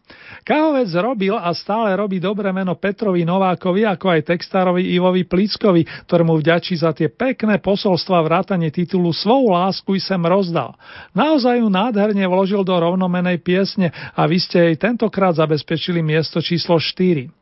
Kahovec 0.50 0.90
robil 0.98 1.38
a 1.38 1.54
stále 1.54 1.94
robí 1.94 2.18
dobré 2.18 2.50
meno 2.50 2.74
Petrovi 2.74 3.22
Novákovi 3.22 3.86
ako 3.86 4.18
aj 4.18 4.34
textárovi 4.34 4.82
Ivovi 4.98 5.22
Plickovi, 5.22 5.86
ktorému 6.10 6.42
vďačí 6.42 6.74
za 6.74 6.90
tie 6.90 7.06
pekné 7.06 7.62
posolstva 7.62 8.26
vrátane 8.26 8.74
titulu 8.74 9.14
Svou 9.14 9.54
lásku 9.54 10.02
sem 10.02 10.18
rozdal. 10.26 10.74
Naozaj 11.14 11.62
ju 11.62 11.70
nádherne 11.70 12.26
vložil 12.26 12.66
do 12.66 12.74
rovnomenej 12.74 13.38
piesne 13.46 13.94
a 14.18 14.26
vy 14.26 14.42
ste 14.42 14.74
jej 14.74 14.76
tentokrát 14.82 15.38
zabezpečili 15.38 16.02
miesto 16.02 16.42
číslo 16.42 16.82
4. 16.82 17.39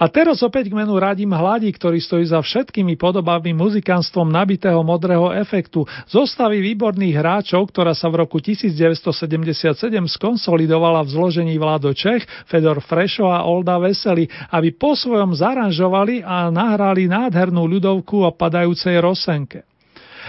A 0.00 0.06
teraz 0.06 0.40
opäť 0.46 0.70
k 0.70 0.78
menu 0.78 0.94
radím 0.96 1.34
Hladí, 1.34 1.68
ktorý 1.74 1.98
stojí 1.98 2.24
za 2.24 2.38
všetkými 2.40 2.94
podobami 2.94 3.50
muzikánstvom 3.52 4.30
nabitého 4.30 4.80
modrého 4.80 5.34
efektu, 5.34 5.84
zostavy 6.06 6.62
výborných 6.62 7.18
hráčov, 7.18 7.68
ktorá 7.68 7.92
sa 7.92 8.06
v 8.08 8.22
roku 8.24 8.38
1977 8.38 9.74
skonsolidovala 10.06 11.02
v 11.04 11.12
zložení 11.12 11.54
Vlado 11.58 11.90
Čech, 11.90 12.24
Fedor 12.46 12.78
Frešo 12.80 13.28
a 13.28 13.44
Olda 13.44 13.76
Vesely, 13.82 14.30
aby 14.54 14.70
po 14.72 14.94
svojom 14.94 15.34
zaranžovali 15.34 16.22
a 16.22 16.48
nahrali 16.48 17.10
nádhernú 17.10 17.66
ľudovku 17.66 18.22
o 18.22 18.30
padajúcej 18.30 18.96
rosenke. 19.02 19.66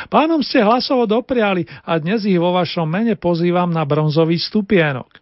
Pánom 0.09 0.41
ste 0.41 0.65
hlasovo 0.65 1.05
dopriali 1.05 1.67
a 1.85 2.01
dnes 2.01 2.25
ich 2.25 2.39
vo 2.41 2.55
vašom 2.55 2.89
mene 2.89 3.13
pozývam 3.19 3.69
na 3.69 3.85
bronzový 3.85 4.39
stupienok. 4.41 5.20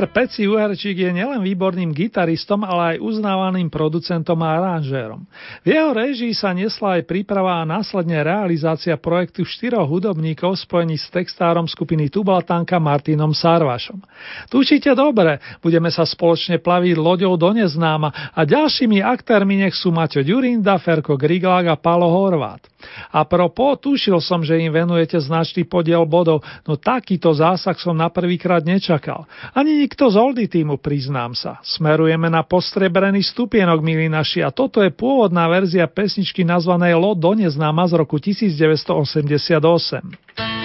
got 0.00 0.07
a 0.07 0.07
Peci 0.18 0.50
Uherčík 0.50 0.98
je 0.98 1.14
nielen 1.14 1.38
výborným 1.46 1.94
gitaristom, 1.94 2.66
ale 2.66 2.98
aj 2.98 3.06
uznávaným 3.06 3.70
producentom 3.70 4.34
a 4.42 4.58
aranžérom. 4.58 5.22
V 5.62 5.70
jeho 5.70 5.94
režii 5.94 6.34
sa 6.34 6.50
nesla 6.50 6.98
aj 6.98 7.06
príprava 7.06 7.62
a 7.62 7.68
následne 7.68 8.18
realizácia 8.26 8.98
projektu 8.98 9.46
štyroch 9.46 9.86
hudobníkov 9.86 10.58
spojení 10.58 10.98
s 10.98 11.06
textárom 11.14 11.70
skupiny 11.70 12.10
Tublatanka 12.10 12.82
Martinom 12.82 13.30
Sarvašom. 13.30 14.02
Tučíte 14.50 14.90
dobre, 14.98 15.38
budeme 15.62 15.86
sa 15.94 16.02
spoločne 16.02 16.58
plaviť 16.58 16.98
loďou 16.98 17.38
do 17.38 17.54
neznáma 17.54 18.34
a 18.34 18.42
ďalšími 18.42 18.98
aktérmi 18.98 19.62
nech 19.62 19.78
sú 19.78 19.94
Maťo 19.94 20.26
Ďurinda, 20.26 20.82
Ferko 20.82 21.14
Griglák 21.14 21.70
a 21.70 21.78
Palo 21.78 22.10
Horvát. 22.10 22.66
A 23.14 23.26
propo, 23.26 23.74
tušil 23.78 24.18
som, 24.22 24.42
že 24.42 24.58
im 24.58 24.70
venujete 24.70 25.18
značný 25.18 25.66
podiel 25.66 26.06
bodov, 26.06 26.46
no 26.66 26.74
takýto 26.78 27.34
zásah 27.34 27.74
som 27.78 27.94
na 27.94 28.10
prvýkrát 28.10 28.62
nečakal. 28.62 29.26
Ani 29.54 29.78
nikto 29.82 30.07
z 30.08 30.16
Oldy 30.16 30.48
týmu, 30.48 30.80
priznám 30.80 31.36
sa. 31.36 31.60
Smerujeme 31.60 32.32
na 32.32 32.40
postrebrený 32.40 33.20
stupienok, 33.22 33.84
milí 33.84 34.08
naši, 34.08 34.40
a 34.40 34.48
toto 34.48 34.80
je 34.80 34.88
pôvodná 34.88 35.44
verzia 35.46 35.84
pesničky 35.84 36.42
nazvanej 36.42 36.96
Lo 36.96 37.12
do 37.12 37.36
neznáma 37.36 37.84
z 37.88 38.00
roku 38.00 38.16
1988. 38.16 40.57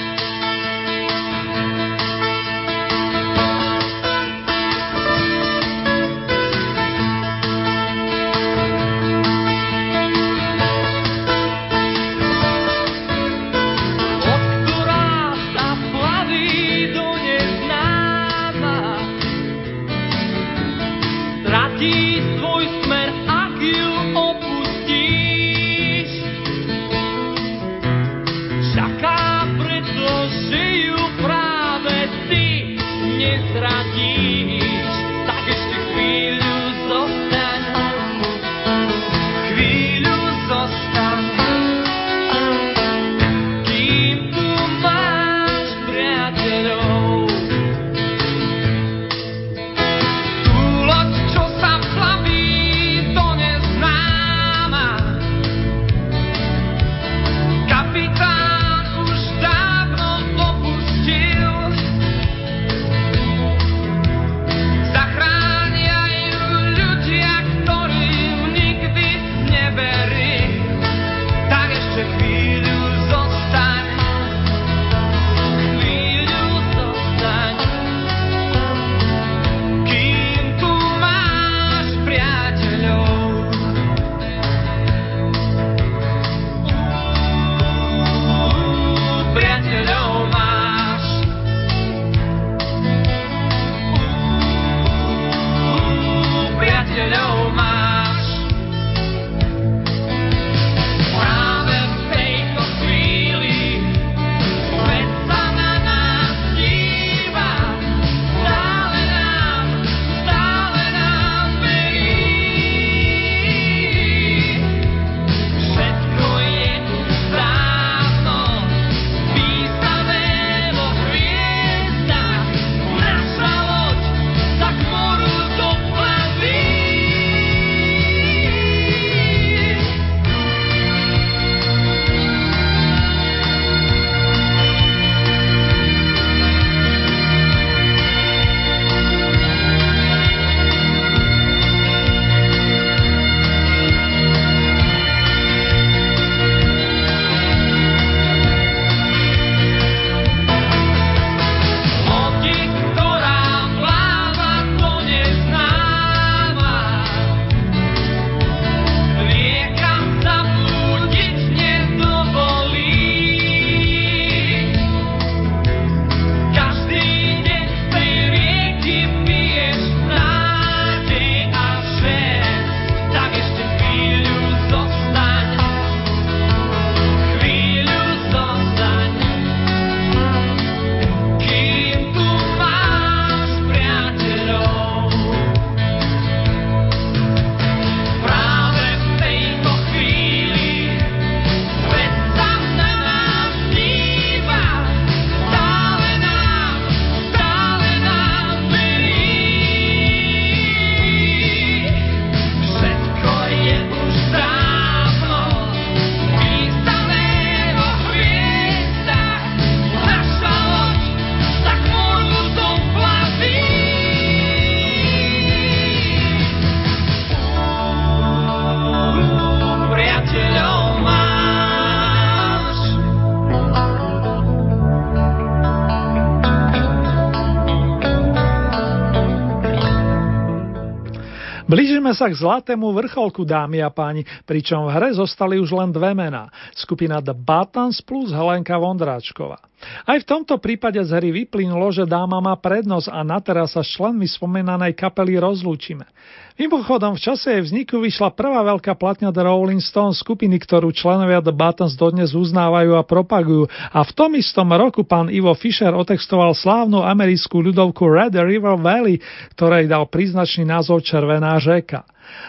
Sa 232.14 232.30
k 232.30 232.38
zlatému 232.38 232.94
vrcholku, 232.94 233.42
dámy 233.42 233.82
a 233.82 233.90
páni, 233.90 234.22
pričom 234.46 234.86
v 234.86 234.94
hre 234.94 235.10
zostali 235.18 235.58
už 235.58 235.74
len 235.74 235.90
dve 235.90 236.14
mená. 236.14 236.48
Skupina 236.78 237.18
The 237.20 237.34
Buttons 237.34 238.00
plus 238.06 238.30
Helenka 238.30 238.78
Vondráčková. 238.78 239.58
Aj 240.04 240.18
v 240.20 240.26
tomto 240.28 240.60
prípade 240.60 241.00
z 241.00 241.12
hry 241.16 241.30
vyplynulo, 241.44 241.94
že 241.94 242.10
dáma 242.10 242.44
má 242.44 242.56
prednosť 242.60 243.08
a 243.12 243.20
na 243.24 243.40
teraz 243.40 243.76
sa 243.76 243.82
s 243.82 243.94
členmi 243.96 244.28
spomenanej 244.28 244.96
kapely 244.96 245.40
rozlúčime. 245.40 246.08
Mimochodom, 246.54 247.18
v 247.18 247.24
čase 247.24 247.50
jej 247.50 247.66
vzniku 247.66 247.98
vyšla 247.98 248.30
prvá 248.38 248.62
veľká 248.62 248.94
platňa 248.94 249.34
The 249.34 249.42
Rolling 249.42 249.82
Stones 249.82 250.22
skupiny, 250.22 250.62
ktorú 250.62 250.94
členovia 250.94 251.42
The 251.42 251.50
Buttons 251.50 251.98
dodnes 251.98 252.38
uznávajú 252.38 252.94
a 252.94 253.02
propagujú 253.02 253.66
a 253.90 254.00
v 254.06 254.12
tom 254.14 254.38
istom 254.38 254.70
roku 254.70 255.02
pán 255.02 255.34
Ivo 255.34 255.58
Fischer 255.58 255.98
otextoval 255.98 256.54
slávnu 256.54 257.02
americkú 257.02 257.58
ľudovku 257.58 258.06
Red 258.06 258.38
River 258.38 258.78
Valley, 258.78 259.18
ktorej 259.58 259.90
dal 259.90 260.06
príznačný 260.06 260.70
názov 260.70 261.02
Červená 261.02 261.58
řeka. 261.58 262.06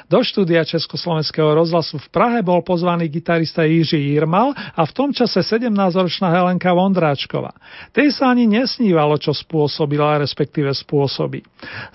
Do 0.08 0.20
štúdia 0.20 0.64
Československého 0.68 1.56
rozhlasu 1.56 1.96
v 1.96 2.08
Prahe 2.12 2.40
bol 2.44 2.60
pozvaný 2.60 3.08
gitarista 3.08 3.64
Jiří 3.64 3.96
Jirmal 3.96 4.52
a 4.52 4.82
v 4.84 4.92
tom 4.92 5.10
čase 5.16 5.40
17-ročná 5.40 6.28
Helenka 6.28 6.76
Vondráčková. 6.76 7.56
Tej 7.96 8.12
sa 8.12 8.34
ani 8.34 8.44
nesnívalo, 8.44 9.16
čo 9.16 9.32
spôsobila, 9.32 10.20
respektíve 10.20 10.68
spôsobí. 10.74 11.40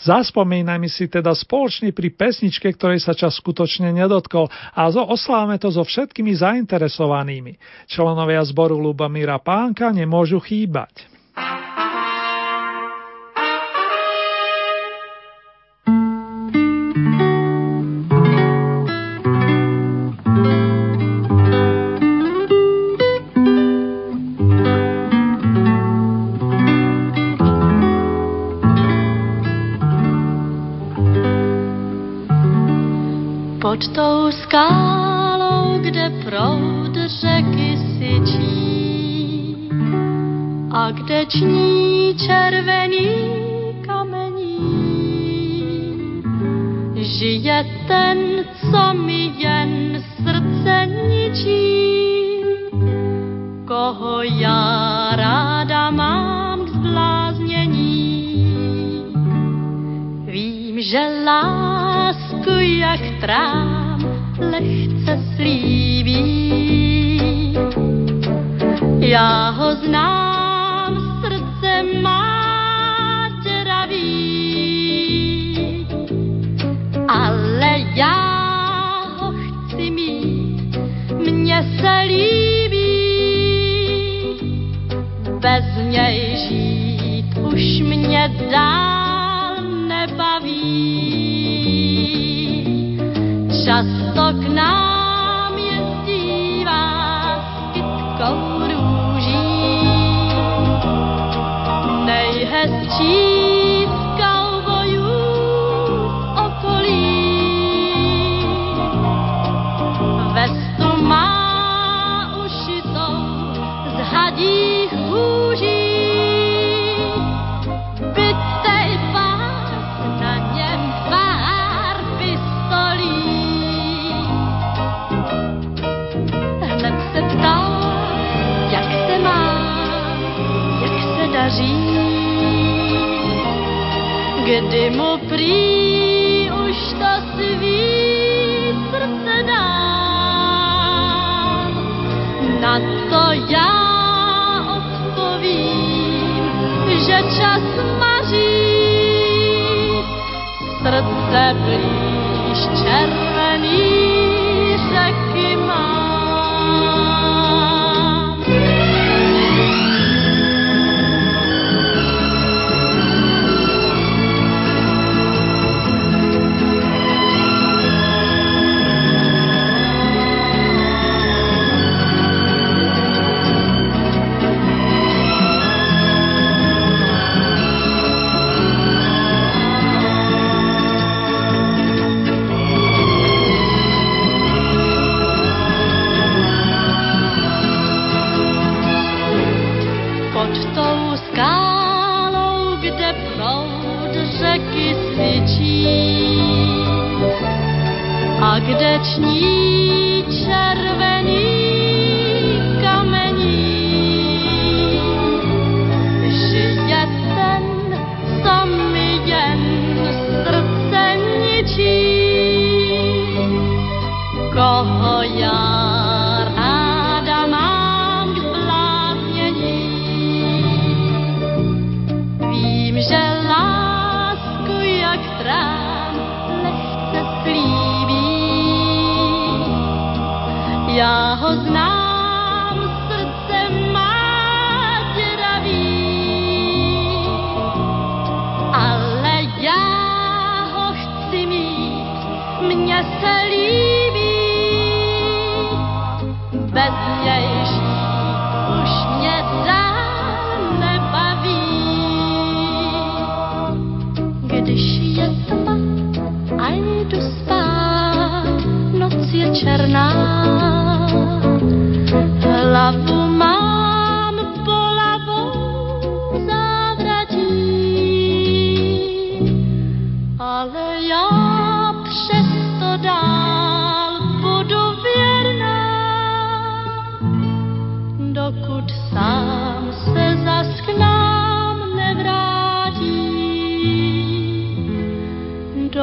Zaspomínajme 0.02 0.90
si 0.90 1.06
teda 1.06 1.36
spoločne 1.38 1.94
pri 1.94 2.10
pesničke, 2.10 2.72
ktorej 2.74 3.04
sa 3.04 3.14
čas 3.14 3.38
skutočne 3.38 3.94
nedotkol 3.94 4.50
a 4.50 4.90
zo 4.90 5.06
oslávame 5.06 5.62
to 5.62 5.70
so 5.70 5.86
všetkými 5.86 6.34
zainteresovanými. 6.34 7.60
Členovia 7.86 8.42
zboru 8.42 8.82
Lubomíra 8.82 9.38
Pánka 9.38 9.94
nemôžu 9.94 10.42
chýbať. 10.42 11.19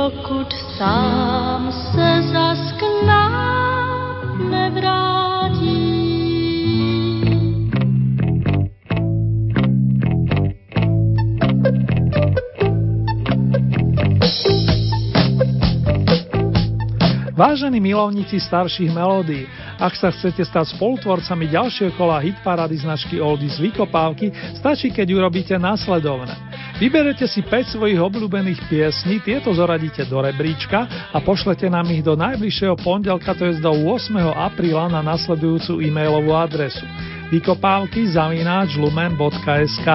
Dokud 0.06 0.52
sám 0.78 1.72
se 1.72 2.22
zas 2.32 2.72
k 2.78 2.82
nám 3.06 4.50
nevrátí. 4.50 5.86
Vážení 17.36 17.80
milovníci 17.80 18.40
starších 18.40 18.94
melódií, 18.94 19.46
ak 19.76 19.92
sa 19.96 20.08
chcete 20.08 20.42
stať 20.44 20.76
spolutvorcami 20.76 21.52
ďalšieho 21.52 21.92
kola 21.96 22.20
hitparády 22.24 22.80
značky 22.80 23.20
Oldies 23.20 23.60
Vykopávky, 23.60 24.32
stačí, 24.56 24.88
keď 24.88 25.16
urobíte 25.16 25.54
následovné. 25.60 26.32
Vyberete 26.76 27.24
si 27.24 27.40
5 27.40 27.76
svojich 27.76 27.96
obľúbených 27.96 28.68
piesní, 28.68 29.20
tieto 29.24 29.52
zoradíte 29.52 30.04
do 30.08 30.20
rebríčka 30.20 31.12
a 31.12 31.18
pošlete 31.24 31.68
nám 31.72 31.88
ich 31.88 32.04
do 32.04 32.16
najbližšieho 32.16 32.76
pondelka, 32.80 33.32
to 33.32 33.48
je 33.48 33.60
do 33.60 33.72
8. 33.72 34.12
apríla 34.32 34.92
na 34.92 35.00
nasledujúcu 35.00 35.80
e-mailovú 35.80 36.36
adresu 36.36 36.84
vykopávky 37.30 38.06
zavináč 38.14 38.78
lumen.sk. 38.78 39.88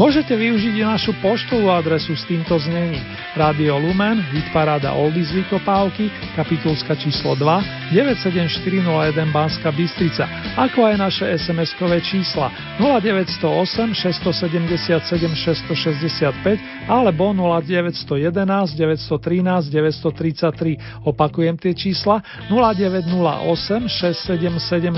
Môžete 0.00 0.32
využiť 0.34 0.74
i 0.80 0.84
našu 0.84 1.12
poštovú 1.20 1.68
adresu 1.68 2.16
s 2.16 2.24
týmto 2.24 2.56
znením. 2.56 3.04
Radio 3.34 3.82
Lumen, 3.82 4.22
Hitparáda 4.30 4.94
Oldies 4.94 5.34
Vykopávky, 5.34 6.06
kapitulska 6.38 6.94
číslo 6.94 7.34
2, 7.34 7.90
97401 7.90 9.34
Banska 9.34 9.74
Bystrica, 9.74 10.30
ako 10.54 10.86
aj 10.86 10.94
naše 10.94 11.26
SMS-kové 11.34 11.98
čísla 11.98 12.54
0908 12.78 13.90
677 13.90 15.34
665 15.34 16.86
alebo 16.86 17.34
0911 17.34 18.78
913 18.78 19.66
933. 19.66 21.02
Opakujem 21.02 21.58
tie 21.58 21.74
čísla 21.74 22.22
0908 22.46 23.90
677 23.90 24.94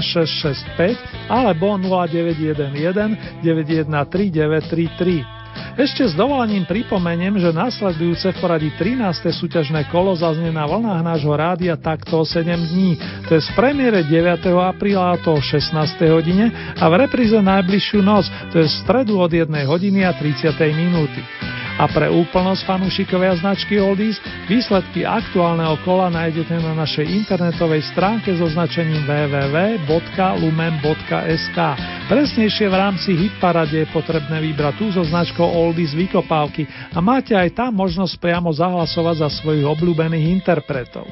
665 0.76 1.32
alebo 1.32 1.80
0911 1.80 3.40
913 3.40 4.28
933. 4.28 5.45
Ešte 5.76 6.08
s 6.08 6.14
dovolením 6.16 6.64
pripomeniem, 6.64 7.36
že 7.36 7.52
nasledujúce 7.52 8.32
v 8.32 8.40
poradí 8.40 8.68
13. 8.74 9.28
súťažné 9.28 9.88
kolo 9.92 10.16
zaznie 10.16 10.48
na 10.48 10.64
vlnách 10.64 11.02
nášho 11.04 11.34
rádia 11.36 11.76
takto 11.76 12.22
o 12.22 12.24
7 12.24 12.44
dní. 12.46 12.96
To 13.28 13.36
je 13.36 13.40
z 13.44 13.50
premiére 13.52 14.00
9. 14.00 14.46
apríla 14.56 15.14
a 15.14 15.20
to 15.20 15.36
o 15.36 15.40
16. 15.40 15.76
hodine 16.08 16.48
a 16.76 16.84
v 16.88 16.94
repríze 16.96 17.36
najbližšiu 17.36 18.00
noc, 18.00 18.24
to 18.52 18.62
je 18.62 18.66
v 18.66 18.76
stredu 18.84 19.20
od 19.20 19.28
1 19.28 19.48
hodiny 19.68 20.06
a 20.06 20.16
30. 20.16 20.56
minúty. 20.72 21.20
A 21.76 21.84
pre 21.92 22.08
úplnosť 22.08 22.64
fanúšikovia 22.64 23.36
značky 23.36 23.76
Oldies 23.76 24.16
výsledky 24.48 25.04
aktuálneho 25.04 25.76
kola 25.84 26.08
nájdete 26.08 26.56
na 26.64 26.72
našej 26.72 27.04
internetovej 27.04 27.84
stránke 27.92 28.32
so 28.32 28.48
značením 28.48 29.04
www.lumen.sk. 29.04 29.98
Presnejšie 32.08 32.66
v 32.72 32.76
rámci 32.80 33.12
Hitparade 33.12 33.84
je 33.84 33.92
potrebné 33.92 34.40
vybrať 34.40 34.74
tú 34.80 34.88
so 34.88 35.04
značkou 35.04 35.44
Oldies 35.44 35.92
Vykopávky 35.92 36.64
a 36.96 37.04
máte 37.04 37.36
aj 37.36 37.52
tam 37.52 37.76
možnosť 37.76 38.16
priamo 38.24 38.48
zahlasovať 38.56 39.20
za 39.20 39.28
svojich 39.28 39.68
obľúbených 39.68 40.32
interpretov. 40.32 41.04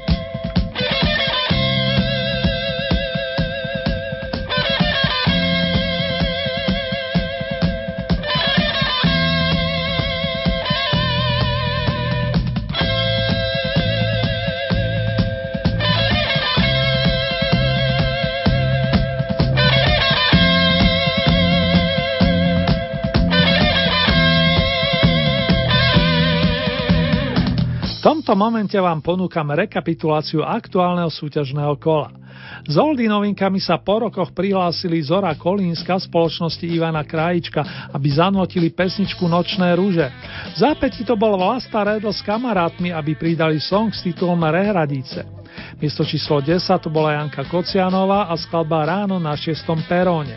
Tomto 28.04 28.36
momente 28.36 28.76
vám 28.76 29.00
ponúkam 29.00 29.48
rekapituláciu 29.48 30.44
aktuálneho 30.44 31.08
súťažného 31.08 31.72
kola. 31.80 32.12
S 32.68 32.76
Oldy 32.76 33.08
novinkami 33.08 33.56
sa 33.56 33.80
po 33.80 34.04
rokoch 34.04 34.28
prihlásili 34.36 35.00
Zora 35.00 35.32
Kolínska 35.32 35.96
spoločnosti 35.96 36.68
Ivana 36.68 37.00
Krajička, 37.00 37.88
aby 37.96 38.08
zanotili 38.12 38.68
pesničku 38.68 39.24
Nočné 39.24 39.72
rúže. 39.72 40.04
V 40.52 40.56
zápäti 40.60 41.00
to 41.00 41.16
bol 41.16 41.40
Vlasta 41.40 41.80
Redl 41.80 42.12
s 42.12 42.20
kamarátmi, 42.20 42.92
aby 42.92 43.16
pridali 43.16 43.56
song 43.56 43.88
s 43.88 44.04
titulom 44.04 44.44
Rehradice. 44.44 45.24
Miesto 45.80 46.04
číslo 46.04 46.44
10 46.44 46.60
to 46.84 46.92
bola 46.92 47.16
Janka 47.16 47.48
Kocianová 47.48 48.28
a 48.28 48.36
skladba 48.36 48.84
Ráno 48.84 49.16
na 49.16 49.32
6. 49.32 49.64
peróne. 49.88 50.36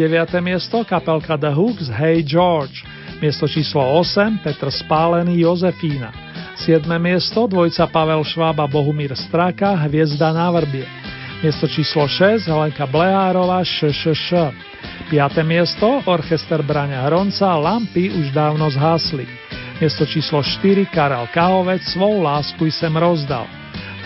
9. 0.00 0.08
miesto 0.40 0.80
kapelka 0.88 1.36
The 1.36 1.52
Hooks 1.52 1.92
Hey 1.92 2.24
George. 2.24 2.88
Miesto 3.20 3.44
číslo 3.44 3.84
8 4.00 4.40
Petr 4.40 4.72
Spálený 4.72 5.44
Jozefína. 5.44 6.21
7. 6.62 6.86
miesto 7.02 7.50
dvojca 7.50 7.90
Pavel 7.90 8.22
Švába 8.22 8.70
Bohumír 8.70 9.10
Straka 9.18 9.74
Hviezda 9.82 10.30
na 10.30 10.46
vrbie. 10.46 10.86
Miesto 11.42 11.66
číslo 11.66 12.06
6 12.06 12.46
Helenka 12.46 12.86
Blehárova 12.86 13.66
ŠŠŠ. 13.66 14.30
5. 15.10 15.42
miesto 15.42 16.06
Orchester 16.06 16.62
Braňa 16.62 17.02
Hronca 17.10 17.58
Lampy 17.58 18.14
už 18.14 18.30
dávno 18.30 18.70
zhasli. 18.70 19.26
Miesto 19.82 20.06
číslo 20.06 20.38
4 20.38 20.86
Karel 20.86 21.26
Kahovec 21.34 21.82
Svou 21.82 22.22
lásku 22.22 22.70
sem 22.70 22.94
rozdal. 22.94 23.50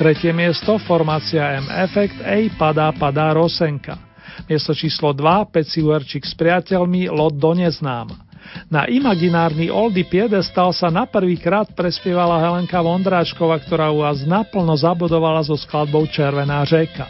Tretie 0.00 0.32
miesto 0.32 0.80
formácia 0.80 1.60
M 1.60 1.68
Effect 1.68 2.24
Ej 2.24 2.56
padá 2.56 2.88
padá 2.88 3.36
Rosenka. 3.36 4.00
Miesto 4.48 4.72
číslo 4.72 5.12
2 5.12 5.52
Peci 5.52 5.84
Uerčík 5.84 6.24
s 6.24 6.32
priateľmi 6.32 7.12
Lot 7.12 7.36
do 7.36 7.52
neznáma. 7.52 8.25
Na 8.66 8.84
imaginárny 8.90 9.70
Oldy 9.70 10.02
Piedestal 10.04 10.74
sa 10.74 10.90
na 10.90 11.06
prvý 11.06 11.38
krát 11.38 11.70
prespievala 11.72 12.42
Helenka 12.42 12.82
Vondráčková, 12.82 13.62
ktorá 13.62 13.94
u 13.94 14.02
vás 14.02 14.26
naplno 14.26 14.74
zabodovala 14.74 15.46
so 15.46 15.54
skladbou 15.54 16.04
Červená 16.10 16.66
řeka. 16.66 17.06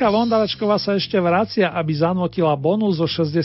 Helenka 0.00 0.16
Vondaračková 0.16 0.80
sa 0.80 0.96
ešte 0.96 1.20
vracia, 1.20 1.76
aby 1.76 1.92
zanotila 1.92 2.56
bonus 2.56 2.96
zo 2.96 3.04
60 3.04 3.36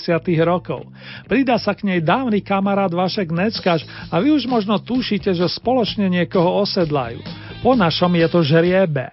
rokov. 0.48 0.88
Pridá 1.28 1.60
sa 1.60 1.76
k 1.76 1.84
nej 1.84 2.00
dávny 2.00 2.40
kamarát 2.40 2.88
Vašek 2.88 3.28
Neckaš 3.28 3.84
a 4.08 4.24
vy 4.24 4.32
už 4.32 4.48
možno 4.48 4.80
tušíte, 4.80 5.36
že 5.36 5.52
spoločne 5.52 6.08
niekoho 6.08 6.64
osedlajú. 6.64 7.20
Po 7.60 7.76
našom 7.76 8.16
je 8.16 8.28
to 8.32 8.40
žriebe. 8.40 9.12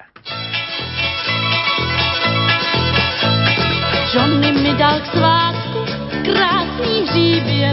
Johnny 4.15 4.55
mi 4.63 4.79
dal 4.79 5.03
k 5.03 5.07
svátku 5.11 5.81
krásný 6.23 6.95
hříbě, 7.11 7.69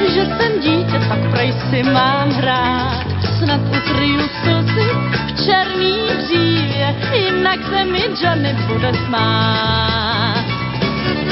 že 0.00 0.26
jsem 0.26 0.60
dítě, 0.60 0.98
tak 1.08 1.18
prej 1.30 1.54
si 1.70 1.82
mám 1.82 2.30
hrát. 2.30 3.06
Snad 3.38 3.60
ukryju 3.60 4.20
slzy 4.20 4.88
v 5.26 5.44
černý 5.44 5.96
dřívě, 6.18 6.94
jinak 7.14 7.60
se 7.70 7.84
mi 7.84 8.02
Johnny 8.22 8.56
bude 8.66 8.92
smát. 9.06 10.44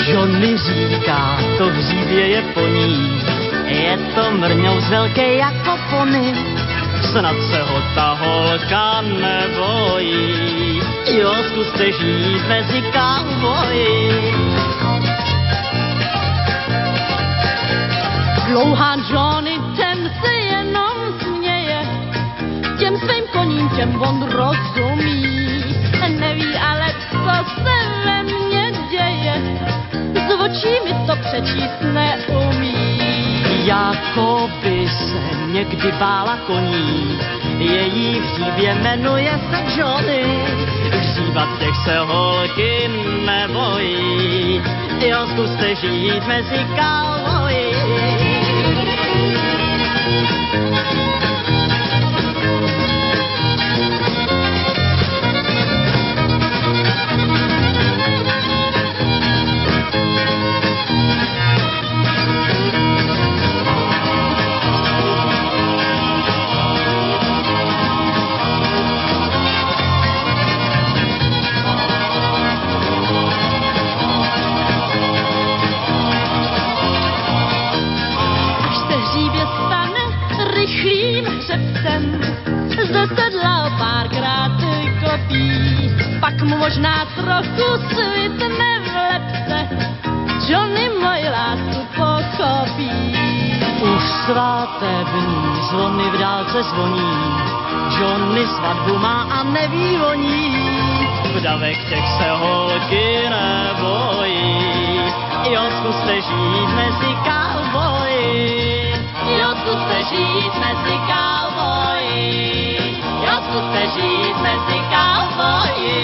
Johnny 0.06 0.56
říká, 0.56 1.38
to 1.58 1.66
hřívě 1.66 2.26
je 2.26 2.42
po 2.42 2.60
ní, 2.60 3.22
je 3.66 3.98
to 4.14 4.30
mrňou 4.30 4.80
velké 4.88 5.34
jako 5.34 5.78
pony. 5.90 6.34
Snad 7.10 7.36
se 7.50 7.62
ho 7.62 7.82
ta 7.94 8.18
holka 8.20 9.00
nebojí, 9.00 10.80
jo, 11.06 11.34
zkuste 11.48 11.92
žít 11.92 12.48
mezi 12.48 12.82
kauboji. 12.82 14.43
Dlouhá 18.54 18.94
Johnny, 19.10 19.58
ten 19.76 20.10
se 20.22 20.32
jenom 20.32 21.18
směje, 21.18 21.82
těm 22.78 22.96
svým 22.98 23.24
koním, 23.32 23.68
těm 23.68 24.02
on 24.02 24.22
rozumí. 24.22 25.64
Neví 26.18 26.54
ale, 26.54 26.94
co 27.10 27.50
se 27.54 27.76
ve 28.04 28.22
mně 28.22 28.72
děje, 28.90 29.34
z 30.28 30.34
očí 30.34 30.74
mi 30.84 31.06
to 31.06 31.16
přečíst 31.16 31.80
neumí. 31.92 32.74
Jako 33.66 34.50
by 34.62 34.88
se 34.88 35.36
někdy 35.46 35.92
bála 35.92 36.36
koní, 36.46 37.18
její 37.58 38.20
hřívě 38.20 38.74
jmenuje 38.74 39.40
se 39.50 39.80
Johnny. 39.80 40.24
Hříbat 40.92 41.58
těch 41.58 41.76
se 41.84 41.98
holky 41.98 42.90
nebojí, 43.26 44.62
jo, 45.00 45.26
zkuste 45.32 45.74
žít 45.74 46.26
mezi 46.26 46.66
kaloji. 46.76 48.13
Pak 86.24 86.40
mu 86.42 86.56
možná 86.56 87.04
trochu 87.20 87.68
svitne 87.92 88.70
v 88.80 88.88
lepce. 88.96 89.58
Johnny 90.48 90.88
moji 90.88 91.28
lásku 91.28 91.80
pochopí. 91.96 92.90
Už 93.84 94.02
svátební 94.24 95.44
zvony 95.70 96.04
v 96.10 96.16
dálce 96.18 96.62
zvoní, 96.62 97.14
Johnny 98.00 98.46
svatbu 98.46 98.98
má 98.98 99.22
a 99.22 99.42
neví 99.42 99.98
o 100.00 100.14
ní. 100.14 100.56
V 101.36 101.40
davek 101.42 101.78
těch 101.88 102.08
se 102.18 102.30
holky 102.30 103.28
nebojí, 103.28 104.56
jo, 105.52 105.62
zkuste 105.78 106.14
žít 106.14 106.68
mezi 106.76 107.10
cowboyi. 107.24 107.43
Zkuste 109.74 110.02
žít 110.14 110.54
mezi 110.60 110.94
cowboyi. 111.10 112.76
Jo, 113.24 113.34
zkuste 113.42 113.82
žít 113.94 114.36
mezi 114.42 114.78
cowboyi. 114.92 115.98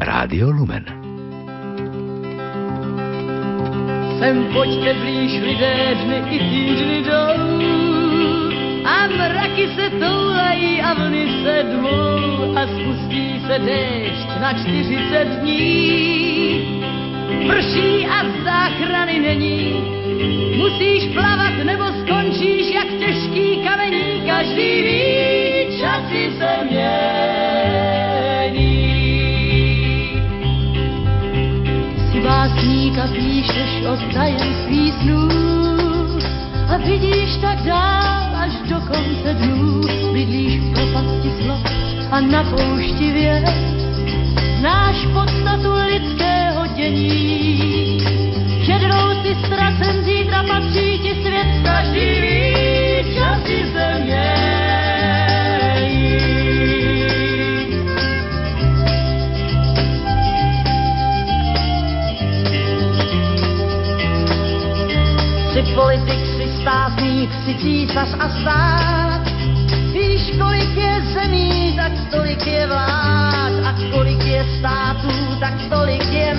Rádio 0.00 0.50
Lumen. 0.50 0.84
Sem 4.18 4.44
pojďte 4.52 4.94
blíž 4.94 5.32
lidé 5.42 5.94
dny 6.04 6.22
i 6.30 6.38
týdny 6.38 7.02
jdou 7.02 7.62
a 8.84 9.06
mraky 9.06 9.68
se 9.74 9.90
toulají 9.90 10.82
a 10.82 10.94
vlny 10.94 11.28
se 11.44 11.62
dmou 11.62 12.56
a 12.56 12.66
spustí 12.66 13.40
se 13.46 13.58
déšť 13.58 14.28
na 14.40 14.52
40 14.52 15.24
dní. 15.24 16.61
Prší 17.46 18.06
a 18.06 18.24
záchrany 18.44 19.20
není, 19.20 19.84
musíš 20.56 21.14
plavat 21.14 21.64
nebo 21.64 21.84
skončíš 21.84 22.74
jak 22.74 22.88
těžký 22.88 23.56
kamení, 23.64 24.22
každý 24.26 24.82
ví, 24.82 25.78
časy 25.78 26.30
se 26.38 26.64
mění. 26.70 26.92
Si 32.12 32.20
básník 32.20 32.98
a 32.98 33.06
píšeš 33.06 33.84
o 33.92 33.96
tajemství 34.14 34.92
snů 35.02 35.28
a 36.68 36.76
vidíš 36.76 37.36
tak 37.40 37.62
dál 37.62 38.36
až 38.36 38.52
do 38.68 38.76
konce 38.80 39.34
dnů. 39.34 39.80
Bydlíš 40.12 40.60
v 40.60 40.72
propasti 40.74 41.30
slov 41.42 41.60
a 42.10 42.20
na 42.20 42.44
poušti 42.44 43.12
věd, 43.12 43.44
znáš 44.58 44.96
podstatu 45.12 45.72
lidského 45.86 46.11
dění. 46.90 47.98
Šedrou 48.64 49.22
si 49.22 49.36
ztracen, 49.46 50.04
zítra 50.04 50.42
patří 50.42 50.98
ti 50.98 51.14
svět, 51.22 51.46
ví, 51.92 53.14
časy 53.14 53.66
se 53.72 53.98
mění. 54.04 54.22
Si 65.52 65.62
politik, 65.74 66.26
si 66.36 66.60
státník, 66.60 67.30
si 67.44 67.54
císař 67.54 68.08
a 68.18 68.28
stát. 68.28 69.22
Víš, 69.92 70.32
kolik 70.38 70.76
je 70.76 71.02
zemí, 71.14 71.76
tak 71.76 71.92
tolik 72.10 72.46
je 72.46 72.66
vlád. 72.66 73.52
A 73.64 73.74
kolik 73.92 74.24
je 74.24 74.44
států, 74.58 75.36
tak 75.40 75.54
tolik 75.70 76.12
je 76.12 76.34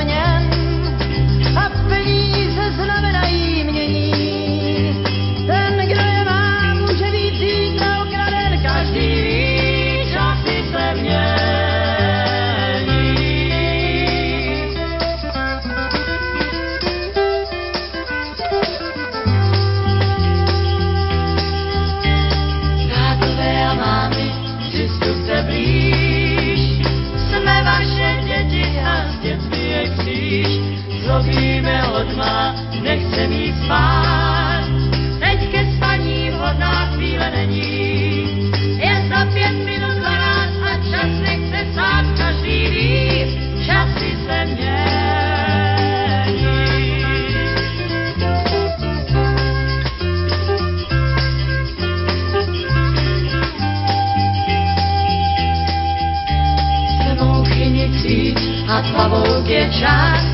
shine. 59.80 60.33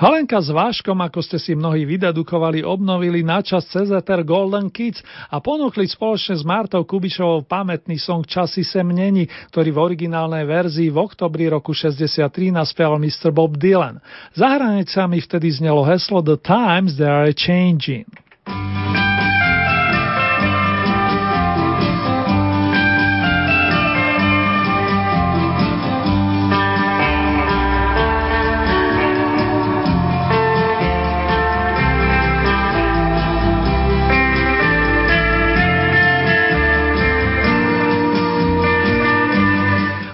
Halenka 0.00 0.40
s 0.40 0.48
Váškom, 0.48 0.96
ako 0.96 1.20
ste 1.20 1.36
si 1.36 1.52
mnohí 1.52 1.84
vydedukovali, 1.84 2.64
obnovili 2.64 3.20
načas 3.20 3.68
CZR 3.68 4.24
Golden 4.24 4.72
Kids 4.72 5.04
a 5.28 5.44
ponúkli 5.44 5.84
spoločne 5.84 6.40
s 6.40 6.42
Martou 6.42 6.88
Kubišovou 6.88 7.44
pamätný 7.44 8.00
song 8.00 8.24
Časy 8.24 8.64
se 8.64 8.80
mnení, 8.80 9.28
ktorý 9.52 9.76
v 9.76 9.82
originálnej 9.92 10.48
verzii 10.48 10.88
v 10.88 11.04
oktobri 11.04 11.52
roku 11.52 11.76
63 11.76 12.32
naspieval 12.48 12.96
Mr. 12.96 13.28
Bob 13.28 13.60
Dylan. 13.60 14.00
Za 14.32 14.56
hranicami 14.56 15.20
vtedy 15.20 15.52
znelo 15.52 15.84
heslo 15.84 16.24
The 16.24 16.40
Times 16.40 16.96
They 16.96 17.04
Are 17.04 17.36
Changing. 17.36 18.08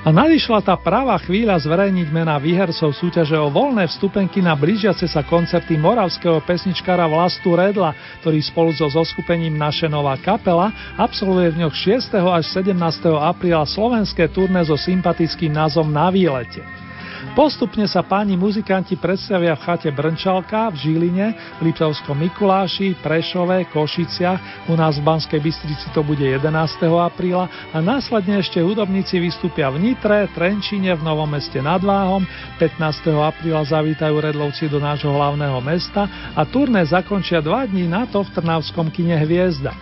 A 0.06 0.14
nadišla 0.14 0.62
tá 0.62 0.78
práva 0.78 1.18
chvíľa 1.18 1.58
zverejniť 1.58 2.14
mená 2.14 2.38
výhercov 2.38 2.94
súťaže 2.94 3.34
o 3.42 3.50
voľné 3.50 3.90
vstupenky 3.90 4.38
na 4.38 4.54
blížiace 4.54 5.02
sa 5.10 5.26
koncerty 5.26 5.74
moravského 5.74 6.38
pesničkára 6.46 7.10
Vlastu 7.10 7.58
Redla, 7.58 7.90
ktorý 8.22 8.38
spolu 8.38 8.70
so 8.70 8.86
zoskupením 8.86 9.58
Naše 9.58 9.90
nová 9.90 10.14
kapela 10.14 10.70
absolvuje 10.94 11.50
v 11.50 11.58
dňoch 11.58 11.74
6. 11.74 12.22
až 12.22 12.46
17. 12.54 12.78
apríla 13.18 13.66
slovenské 13.66 14.30
turné 14.30 14.62
so 14.62 14.78
sympatickým 14.78 15.50
názvom 15.50 15.90
Na 15.90 16.06
výlete. 16.06 16.85
Postupne 17.32 17.88
sa 17.90 18.06
páni 18.06 18.36
muzikanti 18.38 18.94
predstavia 18.94 19.56
v 19.56 19.64
chate 19.64 19.90
Brnčalka, 19.90 20.70
v 20.70 20.76
Žiline, 20.76 21.26
v 21.58 21.60
Liptovskom 21.66 22.14
Mikuláši, 22.14 22.94
Prešove, 23.02 23.66
Košiciach, 23.72 24.68
u 24.70 24.78
nás 24.78 25.00
v 25.00 25.06
Banskej 25.08 25.40
Bystrici 25.42 25.90
to 25.90 26.06
bude 26.06 26.22
11. 26.22 26.46
apríla 26.86 27.48
a 27.74 27.78
následne 27.82 28.38
ešte 28.38 28.62
hudobníci 28.62 29.18
vystúpia 29.18 29.72
v 29.72 29.80
Nitre, 29.82 30.30
Trenčine, 30.36 30.94
v 30.94 31.02
Novom 31.02 31.26
meste 31.26 31.58
nad 31.58 31.82
Váhom, 31.82 32.22
15. 32.62 32.78
apríla 33.16 33.64
zavítajú 33.66 34.14
Redlovci 34.20 34.70
do 34.70 34.78
nášho 34.78 35.10
hlavného 35.10 35.58
mesta 35.64 36.06
a 36.36 36.46
turné 36.46 36.84
zakončia 36.86 37.42
dva 37.42 37.66
dní 37.66 37.90
na 37.90 38.06
to 38.06 38.22
v 38.22 38.32
Trnavskom 38.38 38.92
kine 38.92 39.18
Hviezda. 39.18 39.74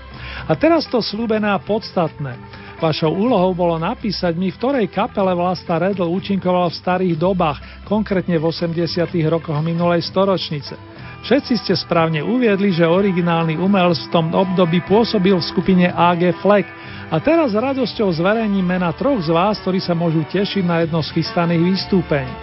A 0.49 0.53
teraz 0.57 0.89
to 0.89 1.05
slúbené 1.05 1.51
a 1.51 1.61
podstatné. 1.61 2.64
Vašou 2.79 3.11
úlohou 3.15 3.55
bolo 3.55 3.79
napísať 3.79 4.35
mi, 4.35 4.51
v 4.51 4.59
ktorej 4.59 4.87
kapele 4.91 5.31
Vlasta 5.33 5.79
Redl 5.79 6.11
účinkoval 6.11 6.69
v 6.69 6.79
starých 6.79 7.17
dobách, 7.17 7.59
konkrétne 7.87 8.35
v 8.37 8.45
80. 8.51 9.09
rokoch 9.31 9.57
minulej 9.63 10.03
storočnice. 10.05 10.75
Všetci 11.25 11.57
ste 11.57 11.73
správne 11.73 12.21
uviedli, 12.21 12.69
že 12.69 12.85
originálny 12.85 13.57
umelc 13.57 13.97
v 13.97 14.13
tom 14.13 14.29
období 14.37 14.85
pôsobil 14.85 15.33
v 15.33 15.49
skupine 15.49 15.89
AG 15.89 16.37
Fleck 16.45 16.69
a 17.09 17.17
teraz 17.17 17.57
s 17.57 17.57
radosťou 17.57 18.13
zverejním 18.13 18.61
mena 18.61 18.93
troch 18.93 19.25
z 19.25 19.33
vás, 19.33 19.57
ktorí 19.65 19.81
sa 19.81 19.97
môžu 19.97 20.21
tešiť 20.29 20.61
na 20.69 20.85
jedno 20.85 21.01
z 21.01 21.17
chystaných 21.17 21.65
vystúpení. 21.65 22.35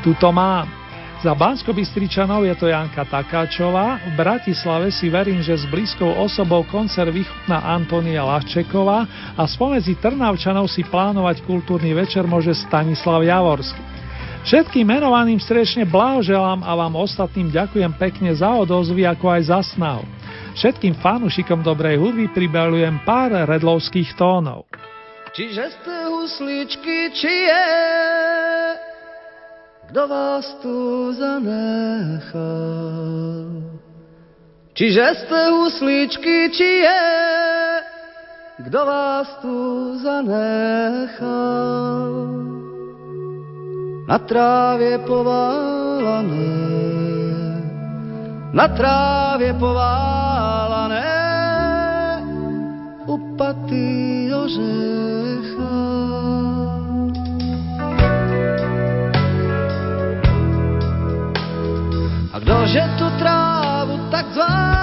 Tuto 0.00 0.32
mám. 0.32 0.79
Za 1.20 1.36
bansko 1.36 1.76
je 1.76 2.54
to 2.56 2.72
Janka 2.72 3.04
Takáčová, 3.04 4.00
v 4.08 4.12
Bratislave 4.16 4.88
si 4.88 5.12
verím, 5.12 5.44
že 5.44 5.52
s 5.52 5.68
blízkou 5.68 6.16
osobou 6.16 6.64
koncert 6.64 7.12
vychutná 7.12 7.60
Antonia 7.60 8.24
Lavčeková 8.24 9.04
a 9.36 9.44
spomedzi 9.44 10.00
Trnavčanov 10.00 10.72
si 10.72 10.80
plánovať 10.80 11.44
kultúrny 11.44 11.92
večer 11.92 12.24
môže 12.24 12.56
Stanislav 12.56 13.20
Javorský. 13.20 13.84
Všetkým 14.48 14.88
menovaným 14.88 15.36
strečne 15.36 15.84
blahoželám 15.84 16.64
a 16.64 16.72
vám 16.72 16.96
ostatným 16.96 17.52
ďakujem 17.52 17.92
pekne 18.00 18.32
za 18.32 18.56
odozvy 18.56 19.04
ako 19.04 19.36
aj 19.36 19.42
za 19.44 19.60
snahu. 19.60 20.08
Všetkým 20.56 20.96
fanúšikom 21.04 21.60
dobrej 21.60 22.00
hudby 22.00 22.32
pribalujem 22.32 22.96
pár 23.04 23.44
redlovských 23.44 24.16
tónov. 24.16 24.64
Čiže 25.36 25.68
ste 25.68 25.96
husličky, 26.08 27.12
či 27.12 27.28
je 27.28 27.64
kto 29.90 30.06
vás 30.06 30.46
tu 30.62 31.10
zanechal. 31.18 32.38
Čiže 34.70 35.02
ste 35.18 35.50
huslíčky, 35.50 36.46
či 36.54 36.86
je, 36.86 37.10
kto 38.70 38.80
vás 38.86 39.26
tu 39.42 39.58
zanechal. 39.98 41.18
Na 44.06 44.18
trávě 44.22 44.98
poválané, 45.02 46.54
na 48.54 48.66
trávě 48.70 49.54
poválané, 49.58 51.10
upatý 53.10 54.30
ořecha. 54.34 55.09
走 64.34 64.79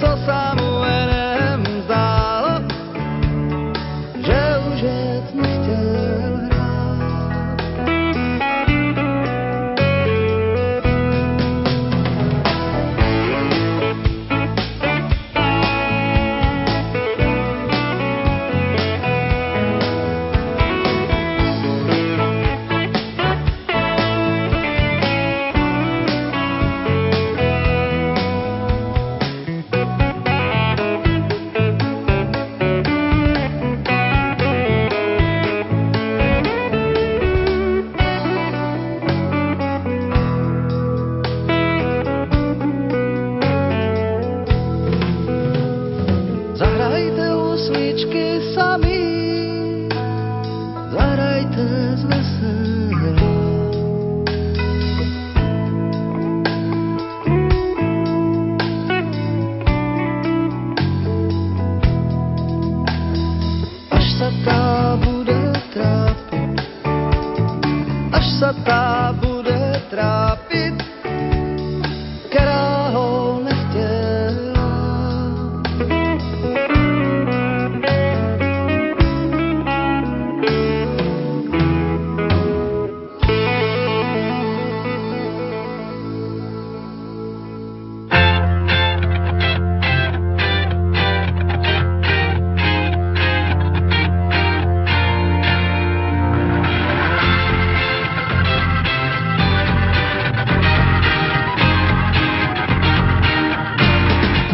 co 0.00 0.16
sa 0.26 0.45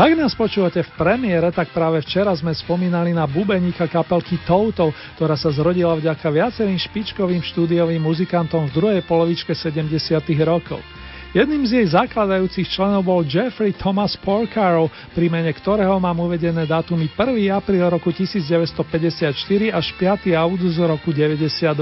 Ak 0.00 0.16
nás 0.16 0.32
počúvate 0.32 0.80
v 0.80 0.96
premiére, 0.96 1.52
tak 1.52 1.76
práve 1.76 2.00
včera 2.00 2.32
sme 2.32 2.56
spomínali 2.56 3.12
na 3.12 3.28
bubeníka 3.28 3.84
kapelky 3.84 4.40
Toto, 4.48 4.96
ktorá 5.20 5.36
sa 5.36 5.52
zrodila 5.52 5.92
vďaka 5.92 6.24
viacerým 6.24 6.80
špičkovým 6.80 7.44
štúdiovým 7.44 8.00
muzikantom 8.00 8.64
v 8.64 8.72
druhej 8.72 9.02
polovičke 9.04 9.52
70. 9.52 9.92
rokov. 10.40 10.80
Jedným 11.36 11.68
z 11.68 11.84
jej 11.84 11.86
zakladajúcich 11.92 12.72
členov 12.72 13.04
bol 13.04 13.28
Jeffrey 13.28 13.76
Thomas 13.76 14.16
Porcaro, 14.16 14.88
pri 15.12 15.28
mene 15.28 15.52
ktorého 15.52 16.00
mám 16.00 16.16
uvedené 16.16 16.64
dátumy 16.64 17.12
1. 17.12 17.52
apríl 17.52 17.84
roku 17.84 18.08
1954 18.08 19.36
až 19.68 19.86
5. 20.00 20.32
august 20.32 20.80
roku 20.80 21.12
92. 21.12 21.76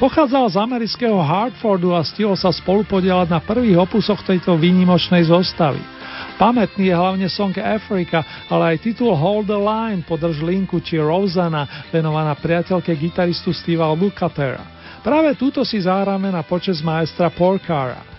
Pochádzal 0.00 0.44
z 0.48 0.56
amerického 0.56 1.20
Hartfordu 1.20 1.92
a 1.92 2.00
stihol 2.00 2.32
sa 2.32 2.48
spolupodielať 2.48 3.28
na 3.28 3.44
prvých 3.44 3.76
opusoch 3.76 4.24
tejto 4.24 4.56
výnimočnej 4.56 5.28
zostavy. 5.28 5.99
Pamätný 6.40 6.88
je 6.88 6.96
hlavne 6.96 7.28
song 7.28 7.52
Africa, 7.60 8.24
ale 8.48 8.72
aj 8.72 8.88
titul 8.88 9.12
Hold 9.12 9.52
the 9.52 9.60
Line, 9.60 10.00
podrž 10.00 10.40
linku 10.40 10.80
či 10.80 10.96
Rosanna, 10.96 11.84
venovaná 11.92 12.32
priateľke 12.32 12.96
gitaristu 12.96 13.52
Steva 13.52 13.92
Lukatera. 13.92 14.64
Práve 15.04 15.36
túto 15.36 15.60
si 15.68 15.76
zahráme 15.84 16.32
na 16.32 16.40
počas 16.40 16.80
maestra 16.80 17.28
Porcara. 17.28 18.09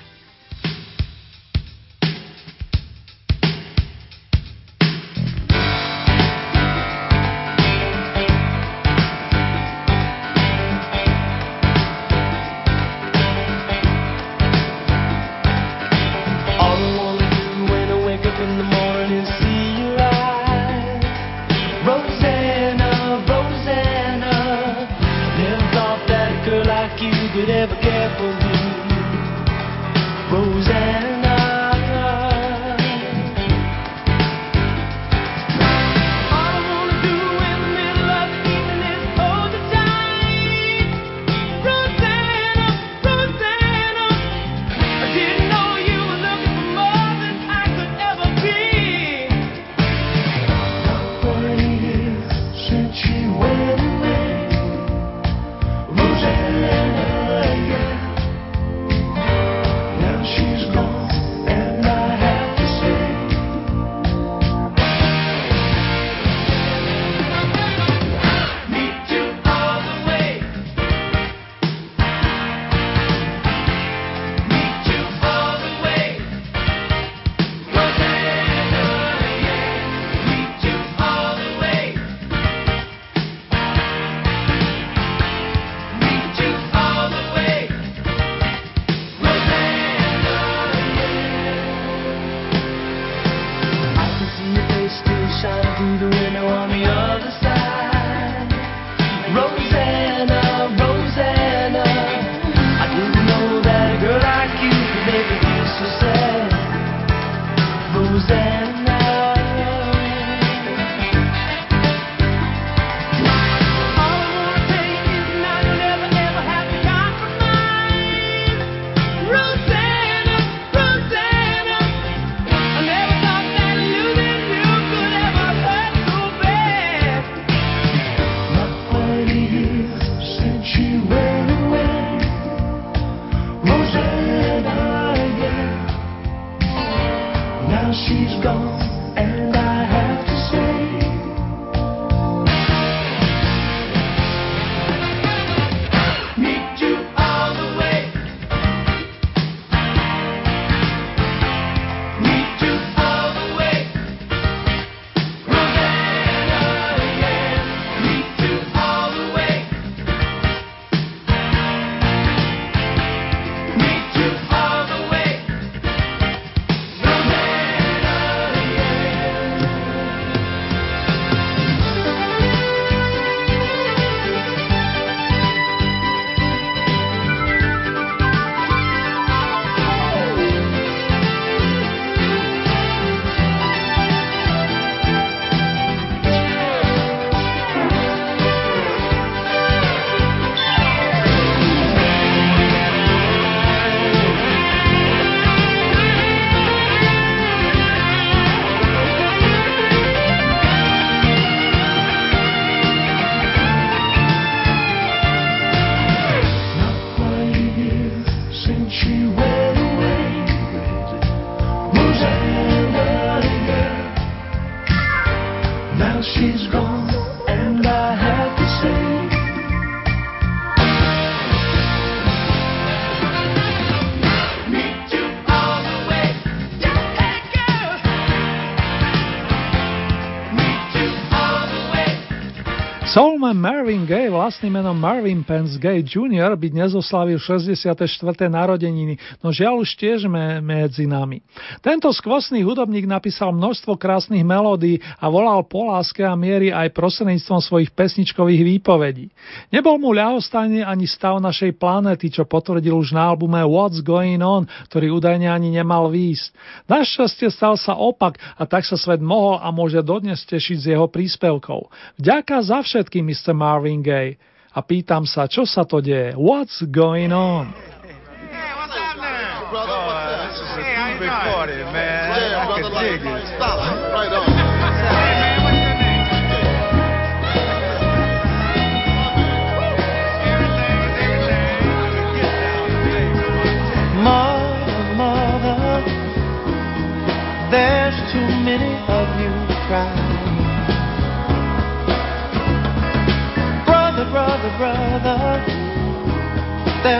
Soulman 233.51 233.83
Marvin 233.83 234.07
Gaye, 234.07 234.31
vlastným 234.31 234.79
menom 234.79 234.95
Marvin 234.95 235.43
Pence 235.43 235.75
Gay 235.75 236.07
Jr. 236.07 236.55
by 236.55 236.71
dnes 236.71 236.95
oslavil 236.95 237.35
64. 237.35 237.99
narodeniny, 238.47 239.19
no 239.43 239.51
žiaľ 239.51 239.83
už 239.83 239.99
tiež 239.99 240.31
me, 240.31 240.63
medzi 240.63 241.03
nami. 241.03 241.43
Tento 241.83 242.07
skvostný 242.15 242.63
hudobník 242.63 243.03
napísal 243.03 243.51
množstvo 243.51 243.99
krásnych 243.99 244.47
melódií 244.47 245.03
a 245.19 245.27
volal 245.27 245.67
po 245.67 245.91
láske 245.91 246.23
a 246.23 246.31
miery 246.31 246.71
aj 246.71 246.95
prostredníctvom 246.95 247.59
svojich 247.59 247.91
pesničkových 247.91 248.63
výpovedí. 248.63 249.27
Nebol 249.67 249.99
mu 249.99 250.15
ľahostajný 250.15 250.87
ani 250.87 251.03
stav 251.03 251.43
našej 251.43 251.75
planéty, 251.75 252.31
čo 252.31 252.47
potvrdil 252.47 252.95
už 252.95 253.11
na 253.11 253.35
albume 253.35 253.59
What's 253.67 253.99
Going 253.99 254.39
On, 254.39 254.63
ktorý 254.87 255.11
údajne 255.19 255.51
ani 255.51 255.75
nemal 255.75 256.07
výjsť. 256.07 256.55
Našťastie 256.87 257.51
stal 257.51 257.75
sa 257.75 257.99
opak 257.99 258.39
a 258.55 258.63
tak 258.63 258.87
sa 258.87 258.95
svet 258.95 259.19
mohol 259.19 259.59
a 259.59 259.67
môže 259.75 259.99
dodnes 260.07 260.39
tešiť 260.47 260.77
z 260.79 260.85
jeho 260.95 261.11
príspevkov. 261.11 261.91
Vďaka 262.15 262.55
za 262.63 262.79
všetko 262.79 263.40
Mr. 263.41 263.55
Marvin 263.55 264.03
Gaye. 264.03 264.37
A 264.71 264.85
pýtam 264.85 265.25
sa, 265.25 265.49
čo 265.49 265.65
sa 265.65 265.83
to 265.83 265.97
deje? 265.99 266.37
What's 266.37 266.85
going 266.93 267.33
on? 267.33 267.73
Hey, 267.73 268.71
what's 268.77 268.93
happening? 268.93 269.67
Brother, 269.67 269.97
what's 269.97 270.29
up? 270.29 270.47
This 270.47 270.61
is 270.61 270.69
a 270.77 270.83
hey, 270.85 271.19
big 271.19 271.27
party, 271.27 271.81
man. 271.89 272.23
Yeah, 272.37 272.69
brother, 272.69 273.17
can 273.19 274.10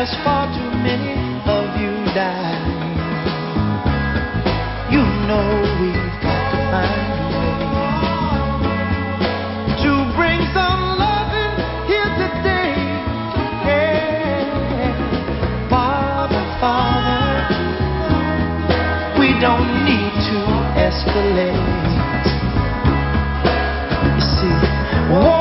there's 0.02 0.18
far 0.24 0.48
too 0.48 0.72
many 0.82 1.14
of 1.46 1.78
you 1.80 1.94
dying. 2.18 2.90
You 4.90 5.04
know 5.30 5.46
we've 5.80 6.16
got 6.26 6.42
to 6.50 6.58
find 6.74 7.06
a 7.14 7.30
way 7.38 7.62
to 9.84 9.92
bring 10.18 10.42
some 10.58 10.82
loving 10.98 11.54
here 11.86 12.12
today. 12.18 12.74
Yeah. 13.70 14.90
Father, 15.70 16.44
Father, 16.60 17.38
we 19.20 19.28
don't 19.40 19.70
need 19.86 20.14
to 20.30 20.40
escalate. 20.82 21.62
You 24.18 24.22
see, 24.34 24.58
war 25.14 25.41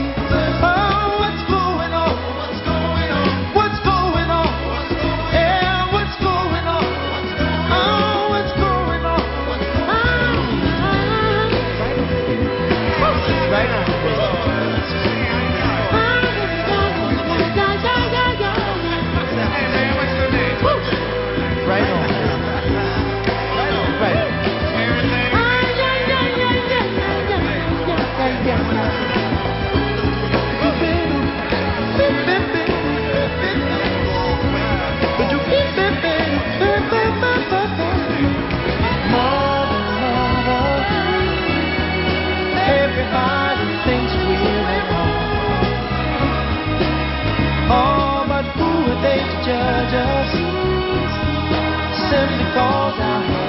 calls 52.53 52.99
out. 52.99 53.40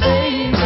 Baby. 0.00 0.59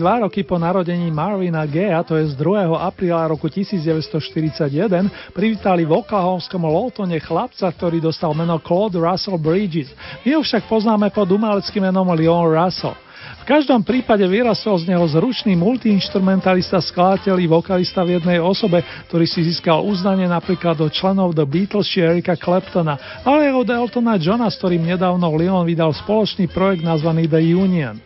Dva 0.00 0.24
roky 0.24 0.40
po 0.40 0.56
narodení 0.56 1.12
Marvina 1.12 1.68
Gaya, 1.68 2.00
to 2.00 2.16
je 2.16 2.32
z 2.32 2.34
2. 2.40 2.72
apríla 2.72 3.28
roku 3.28 3.52
1941, 3.52 5.36
privítali 5.36 5.84
v 5.84 5.92
oklahomskom 6.00 6.64
Lawtone 6.64 7.20
chlapca, 7.20 7.68
ktorý 7.68 8.00
dostal 8.00 8.32
meno 8.32 8.56
Claude 8.64 8.96
Russell 8.96 9.36
Bridges. 9.36 9.92
My 10.24 10.40
ho 10.40 10.40
však 10.40 10.64
poznáme 10.72 11.12
pod 11.12 11.28
umeleckým 11.28 11.84
menom 11.84 12.08
Leon 12.16 12.48
Russell. 12.48 12.96
V 13.40 13.48
každom 13.48 13.84
prípade 13.84 14.24
vyrastol 14.24 14.80
z 14.80 14.88
neho 14.88 15.04
zručný 15.04 15.52
multiinstrumentalista, 15.52 16.80
skladateľ 16.80 17.36
i 17.36 17.46
vokalista 17.48 18.00
v 18.00 18.16
jednej 18.16 18.40
osobe, 18.40 18.80
ktorý 19.12 19.28
si 19.28 19.44
získal 19.44 19.84
uznanie 19.84 20.24
napríklad 20.24 20.80
od 20.80 20.88
členov 20.88 21.36
The 21.36 21.44
Beatles 21.44 21.92
či 21.92 22.00
Erika 22.00 22.40
Claptona, 22.40 23.20
ale 23.20 23.52
aj 23.52 23.54
od 23.60 23.68
Eltona 23.68 24.16
Johna, 24.16 24.48
s 24.48 24.56
ktorým 24.56 24.80
nedávno 24.80 25.28
Leon 25.36 25.68
vydal 25.68 25.92
spoločný 25.92 26.48
projekt 26.48 26.84
nazvaný 26.84 27.28
The 27.28 27.42
Union. 27.52 28.00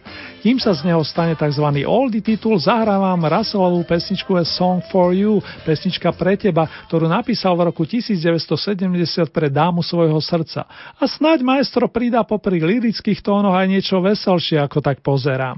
Kým 0.45 0.61
sa 0.61 0.77
z 0.77 0.85
neho 0.85 1.01
stane 1.01 1.33
tzv. 1.33 1.65
oldie 1.89 2.21
titul, 2.21 2.61
zahrávam 2.61 3.17
Russellovú 3.17 3.81
pesničku 3.89 4.37
A 4.37 4.45
Song 4.45 4.85
for 4.93 5.17
You, 5.17 5.41
pesnička 5.65 6.13
pre 6.13 6.37
teba, 6.37 6.69
ktorú 6.85 7.09
napísal 7.09 7.57
v 7.57 7.73
roku 7.73 7.89
1970 7.89 9.33
pre 9.33 9.49
dámu 9.49 9.81
svojho 9.81 10.21
srdca. 10.21 10.69
A 11.01 11.09
snáď 11.09 11.41
maestro 11.41 11.89
pridá 11.89 12.21
popri 12.29 12.61
lirických 12.61 13.25
tónoch 13.25 13.57
aj 13.57 13.73
niečo 13.73 14.05
veselšie, 14.05 14.61
ako 14.61 14.85
tak 14.85 15.01
pozerám. 15.01 15.57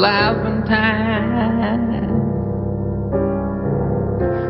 And 0.00 0.64
time. 0.64 1.82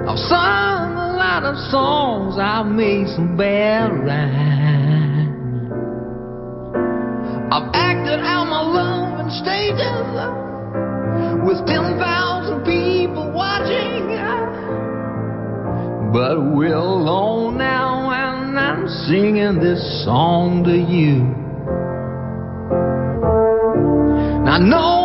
I've 0.08 0.18
sung 0.18 0.92
a 0.94 1.16
lot 1.16 1.42
of 1.44 1.56
songs, 1.70 2.38
I've 2.38 2.66
made 2.66 3.08
some 3.08 3.36
bad 3.36 3.90
rhymes. 3.90 5.32
I've 7.52 7.70
acted 7.74 8.20
out 8.20 8.46
my 8.46 8.62
love 8.62 9.20
in 9.20 9.30
stages 9.30 10.06
with 11.44 11.66
10,000 11.66 12.64
people 12.64 13.32
watching. 13.32 14.12
But 16.12 16.38
we're 16.54 16.74
alone 16.74 17.58
now, 17.58 18.10
and 18.10 18.58
I'm 18.58 18.86
singing 19.08 19.58
this 19.60 20.04
song 20.04 20.62
to 20.64 20.76
you. 20.76 21.42
I 24.48 24.58
know 24.58 25.01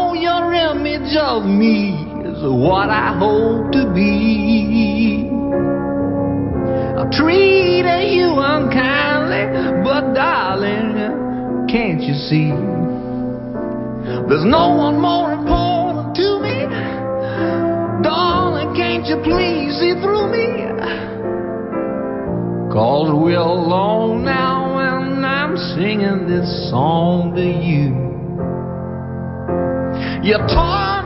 image 1.08 1.18
of 1.18 1.44
me 1.46 1.94
is 2.28 2.42
what 2.44 2.90
I 2.90 3.18
hope 3.18 3.72
to 3.72 3.92
be. 3.94 5.30
I 6.98 7.06
treated 7.12 8.14
you 8.14 8.34
unkindly, 8.36 9.84
but 9.84 10.14
darling, 10.14 11.68
can't 11.70 12.02
you 12.02 12.14
see? 12.14 12.50
There's 14.28 14.46
no 14.46 14.76
one 14.76 15.00
more 15.00 15.34
important 15.34 16.16
to 16.16 16.40
me. 16.42 16.66
Darling, 18.04 18.76
can't 18.76 19.06
you 19.06 19.18
please 19.24 19.80
see 19.80 19.94
through 20.02 20.32
me? 20.32 20.48
Cause 22.74 23.10
we're 23.14 23.38
alone 23.38 24.26
now, 24.26 24.78
and 24.80 25.26
I'm 25.26 25.56
singing 25.76 26.28
this 26.28 26.70
song 26.70 27.34
to 27.36 27.42
you. 27.42 28.08
You 30.24 30.38
taught 30.48 30.97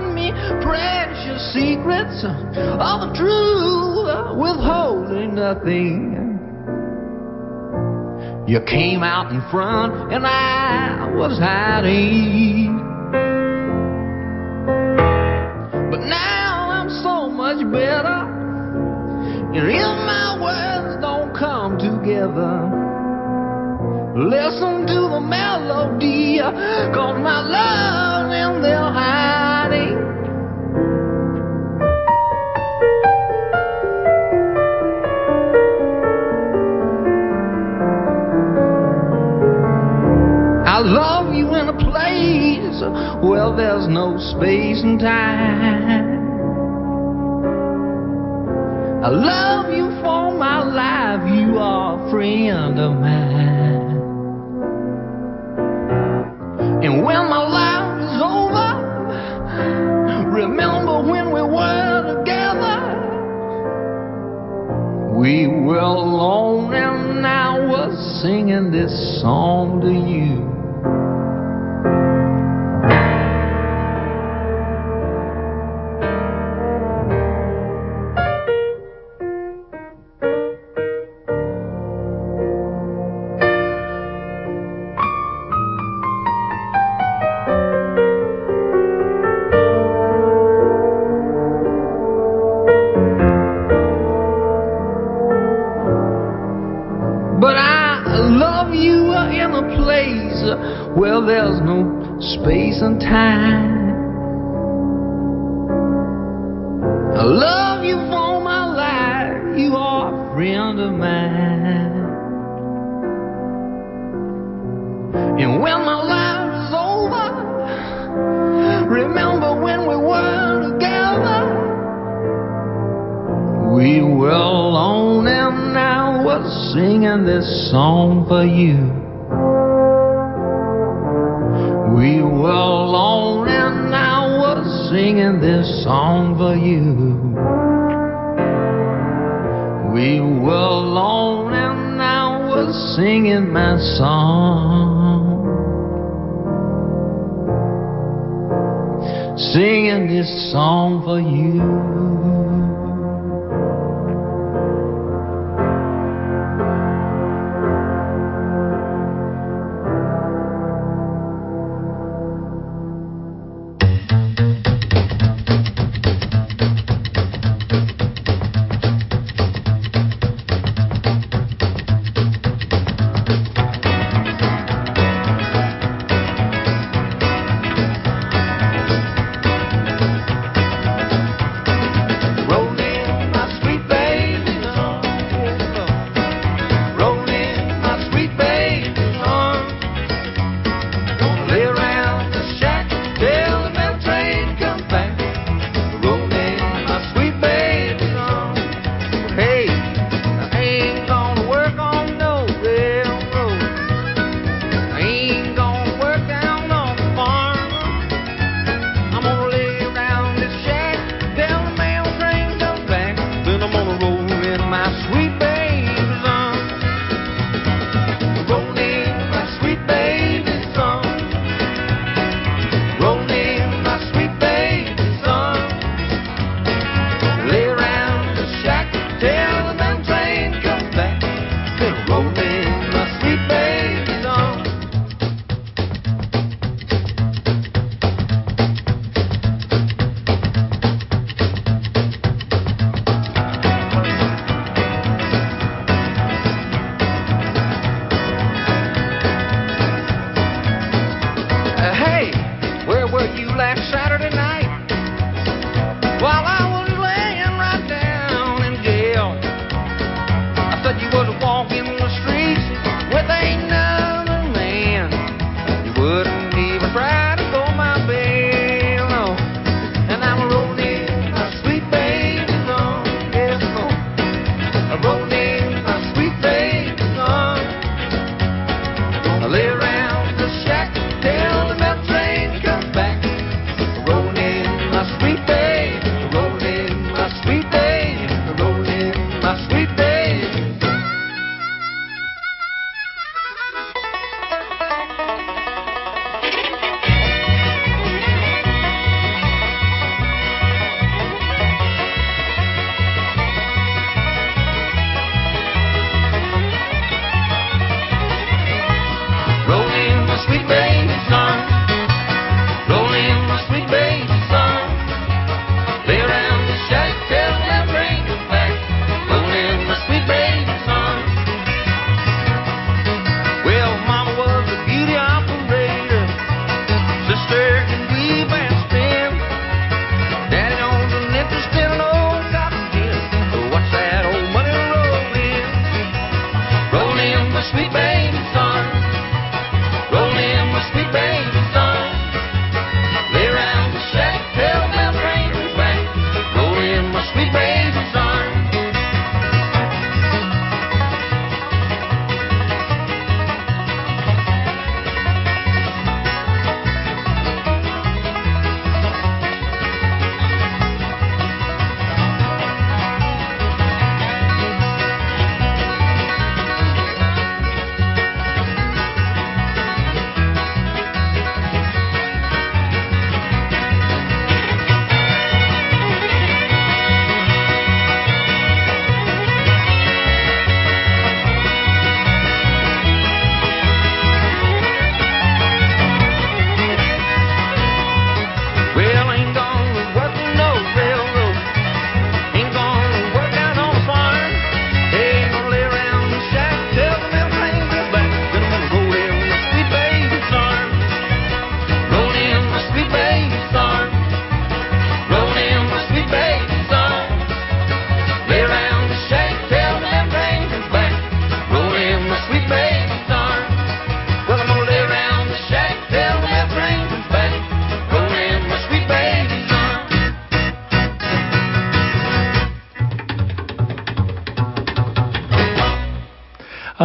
precious 0.59 1.53
secrets 1.53 2.25
of 2.25 2.97
the 3.01 3.11
truth, 3.15 4.35
withholding 4.35 5.35
nothing. 5.35 6.17
You 8.47 8.59
came 8.67 9.03
out 9.03 9.31
in 9.31 9.41
front, 9.49 10.11
and 10.11 10.25
I 10.25 11.09
was 11.15 11.39
hiding. 11.39 12.77
But 15.91 16.01
now 16.01 16.69
I'm 16.69 16.89
so 16.89 17.29
much 17.29 17.63
better, 17.71 18.27
and 19.55 19.69
if 19.69 19.95
my 20.05 20.37
words 20.41 21.01
don't 21.01 21.33
come 21.33 21.77
together. 21.77 22.81
Listen 24.13 24.85
to 24.87 25.07
the 25.07 25.21
melody, 25.21 26.39
cause 26.41 27.17
my 27.23 27.39
love's 27.39 28.00
where 43.21 43.55
there's 43.55 43.87
no 43.87 44.17
space 44.17 44.81
and 44.81 44.99
time. 44.99 46.21
I 49.03 49.09
love 49.09 49.71
you 49.71 49.89
for 50.01 50.31
my 50.37 50.63
life, 50.63 51.21
you 51.33 51.57
are 51.57 52.07
a 52.07 52.11
friend 52.11 52.79
of 52.79 52.93
mine. 52.93 53.91
And 56.83 57.03
when 57.05 57.29
my 57.29 57.43
life 57.47 58.01
is 58.01 58.21
over, 58.21 58.69
remember 60.31 61.03
when 61.07 61.31
we 61.31 61.41
were 61.41 62.17
together. 62.17 62.77
We 65.19 65.47
were 65.47 65.77
alone 65.77 66.73
and 66.73 67.25
I 67.27 67.59
was 67.59 68.21
singing 68.23 68.71
this 68.71 69.21
song 69.21 69.81
to 69.81 69.91
you. 69.91 70.50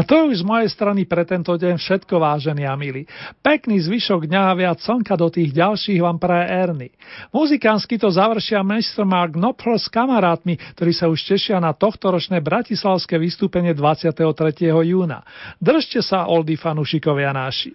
To 0.06 0.14
je 0.14 0.22
už 0.30 0.36
z 0.40 0.44
mojej 0.46 0.70
strany 0.70 1.02
pre 1.04 1.26
tento 1.26 1.50
deň 1.50 1.76
všetko, 1.76 2.22
vážení 2.22 2.62
a 2.62 2.78
milí. 2.78 3.04
Pekný 3.42 3.82
zvyšok 3.82 4.30
dňa 4.30 4.42
a 4.48 4.56
viac 4.56 4.78
slnka 4.78 5.18
do 5.18 5.26
tých 5.26 5.50
ďalších 5.50 5.98
vám 5.98 6.22
praje 6.22 6.46
Erny. 6.46 6.88
Muzikánsky 7.34 7.98
to 7.98 8.08
završia 8.08 8.62
Mr. 8.62 9.02
Mark 9.02 9.34
Knopfler 9.34 9.82
s 9.82 9.90
kamarátmi, 9.90 10.54
ktorí 10.78 10.92
sa 10.94 11.10
už 11.10 11.18
tešia 11.26 11.58
na 11.58 11.74
tohtoročné 11.74 12.38
bratislavské 12.38 13.18
vystúpenie 13.18 13.74
23. 13.74 14.22
júna. 14.70 15.26
Držte 15.58 16.00
sa, 16.00 16.30
oldy 16.30 16.54
fanúšikovia 16.54 17.34
naši. 17.34 17.74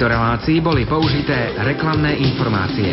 Tejto 0.00 0.16
relácii 0.16 0.64
boli 0.64 0.88
použité 0.88 1.52
reklamné 1.60 2.16
informácie. 2.24 2.88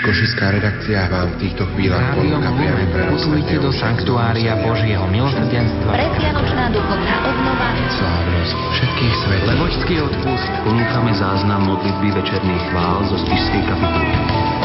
Košická 0.00 0.48
redakcia 0.48 1.12
vám 1.12 1.36
v 1.36 1.44
týchto 1.44 1.68
chvíľach 1.76 2.16
ponúka 2.16 2.56
priamy 2.56 2.88
prenos 2.88 3.28
do 3.28 3.68
sanktuária 3.68 4.56
Božieho 4.64 5.04
milosrdenstva. 5.12 5.92
Predvianočná 5.92 6.72
duchovná 6.72 7.16
obnova. 7.28 7.68
Slávnosť 8.00 8.56
všetkých 8.80 9.14
svetov. 9.28 9.48
Levočský 9.52 9.94
odpust. 10.08 10.52
Ponúkame 10.64 11.12
záznam 11.20 11.68
modlitby 11.68 12.16
večerných 12.16 12.64
chvál 12.72 13.04
zo 13.12 13.20
spišskej 13.20 13.62
kapituly. 13.68 14.63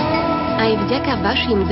Aj 0.60 0.76
vďaka 0.76 1.24
vašim 1.24 1.64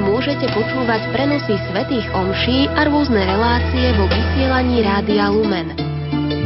môžete 0.00 0.48
počúvať 0.56 1.12
prenosy 1.12 1.60
svetých 1.68 2.08
omší 2.16 2.72
a 2.72 2.88
rôzne 2.88 3.20
relácie 3.20 3.92
vo 4.00 4.08
vysielaní 4.08 4.80
Rádia 4.80 5.28
Lumen. 5.28 5.76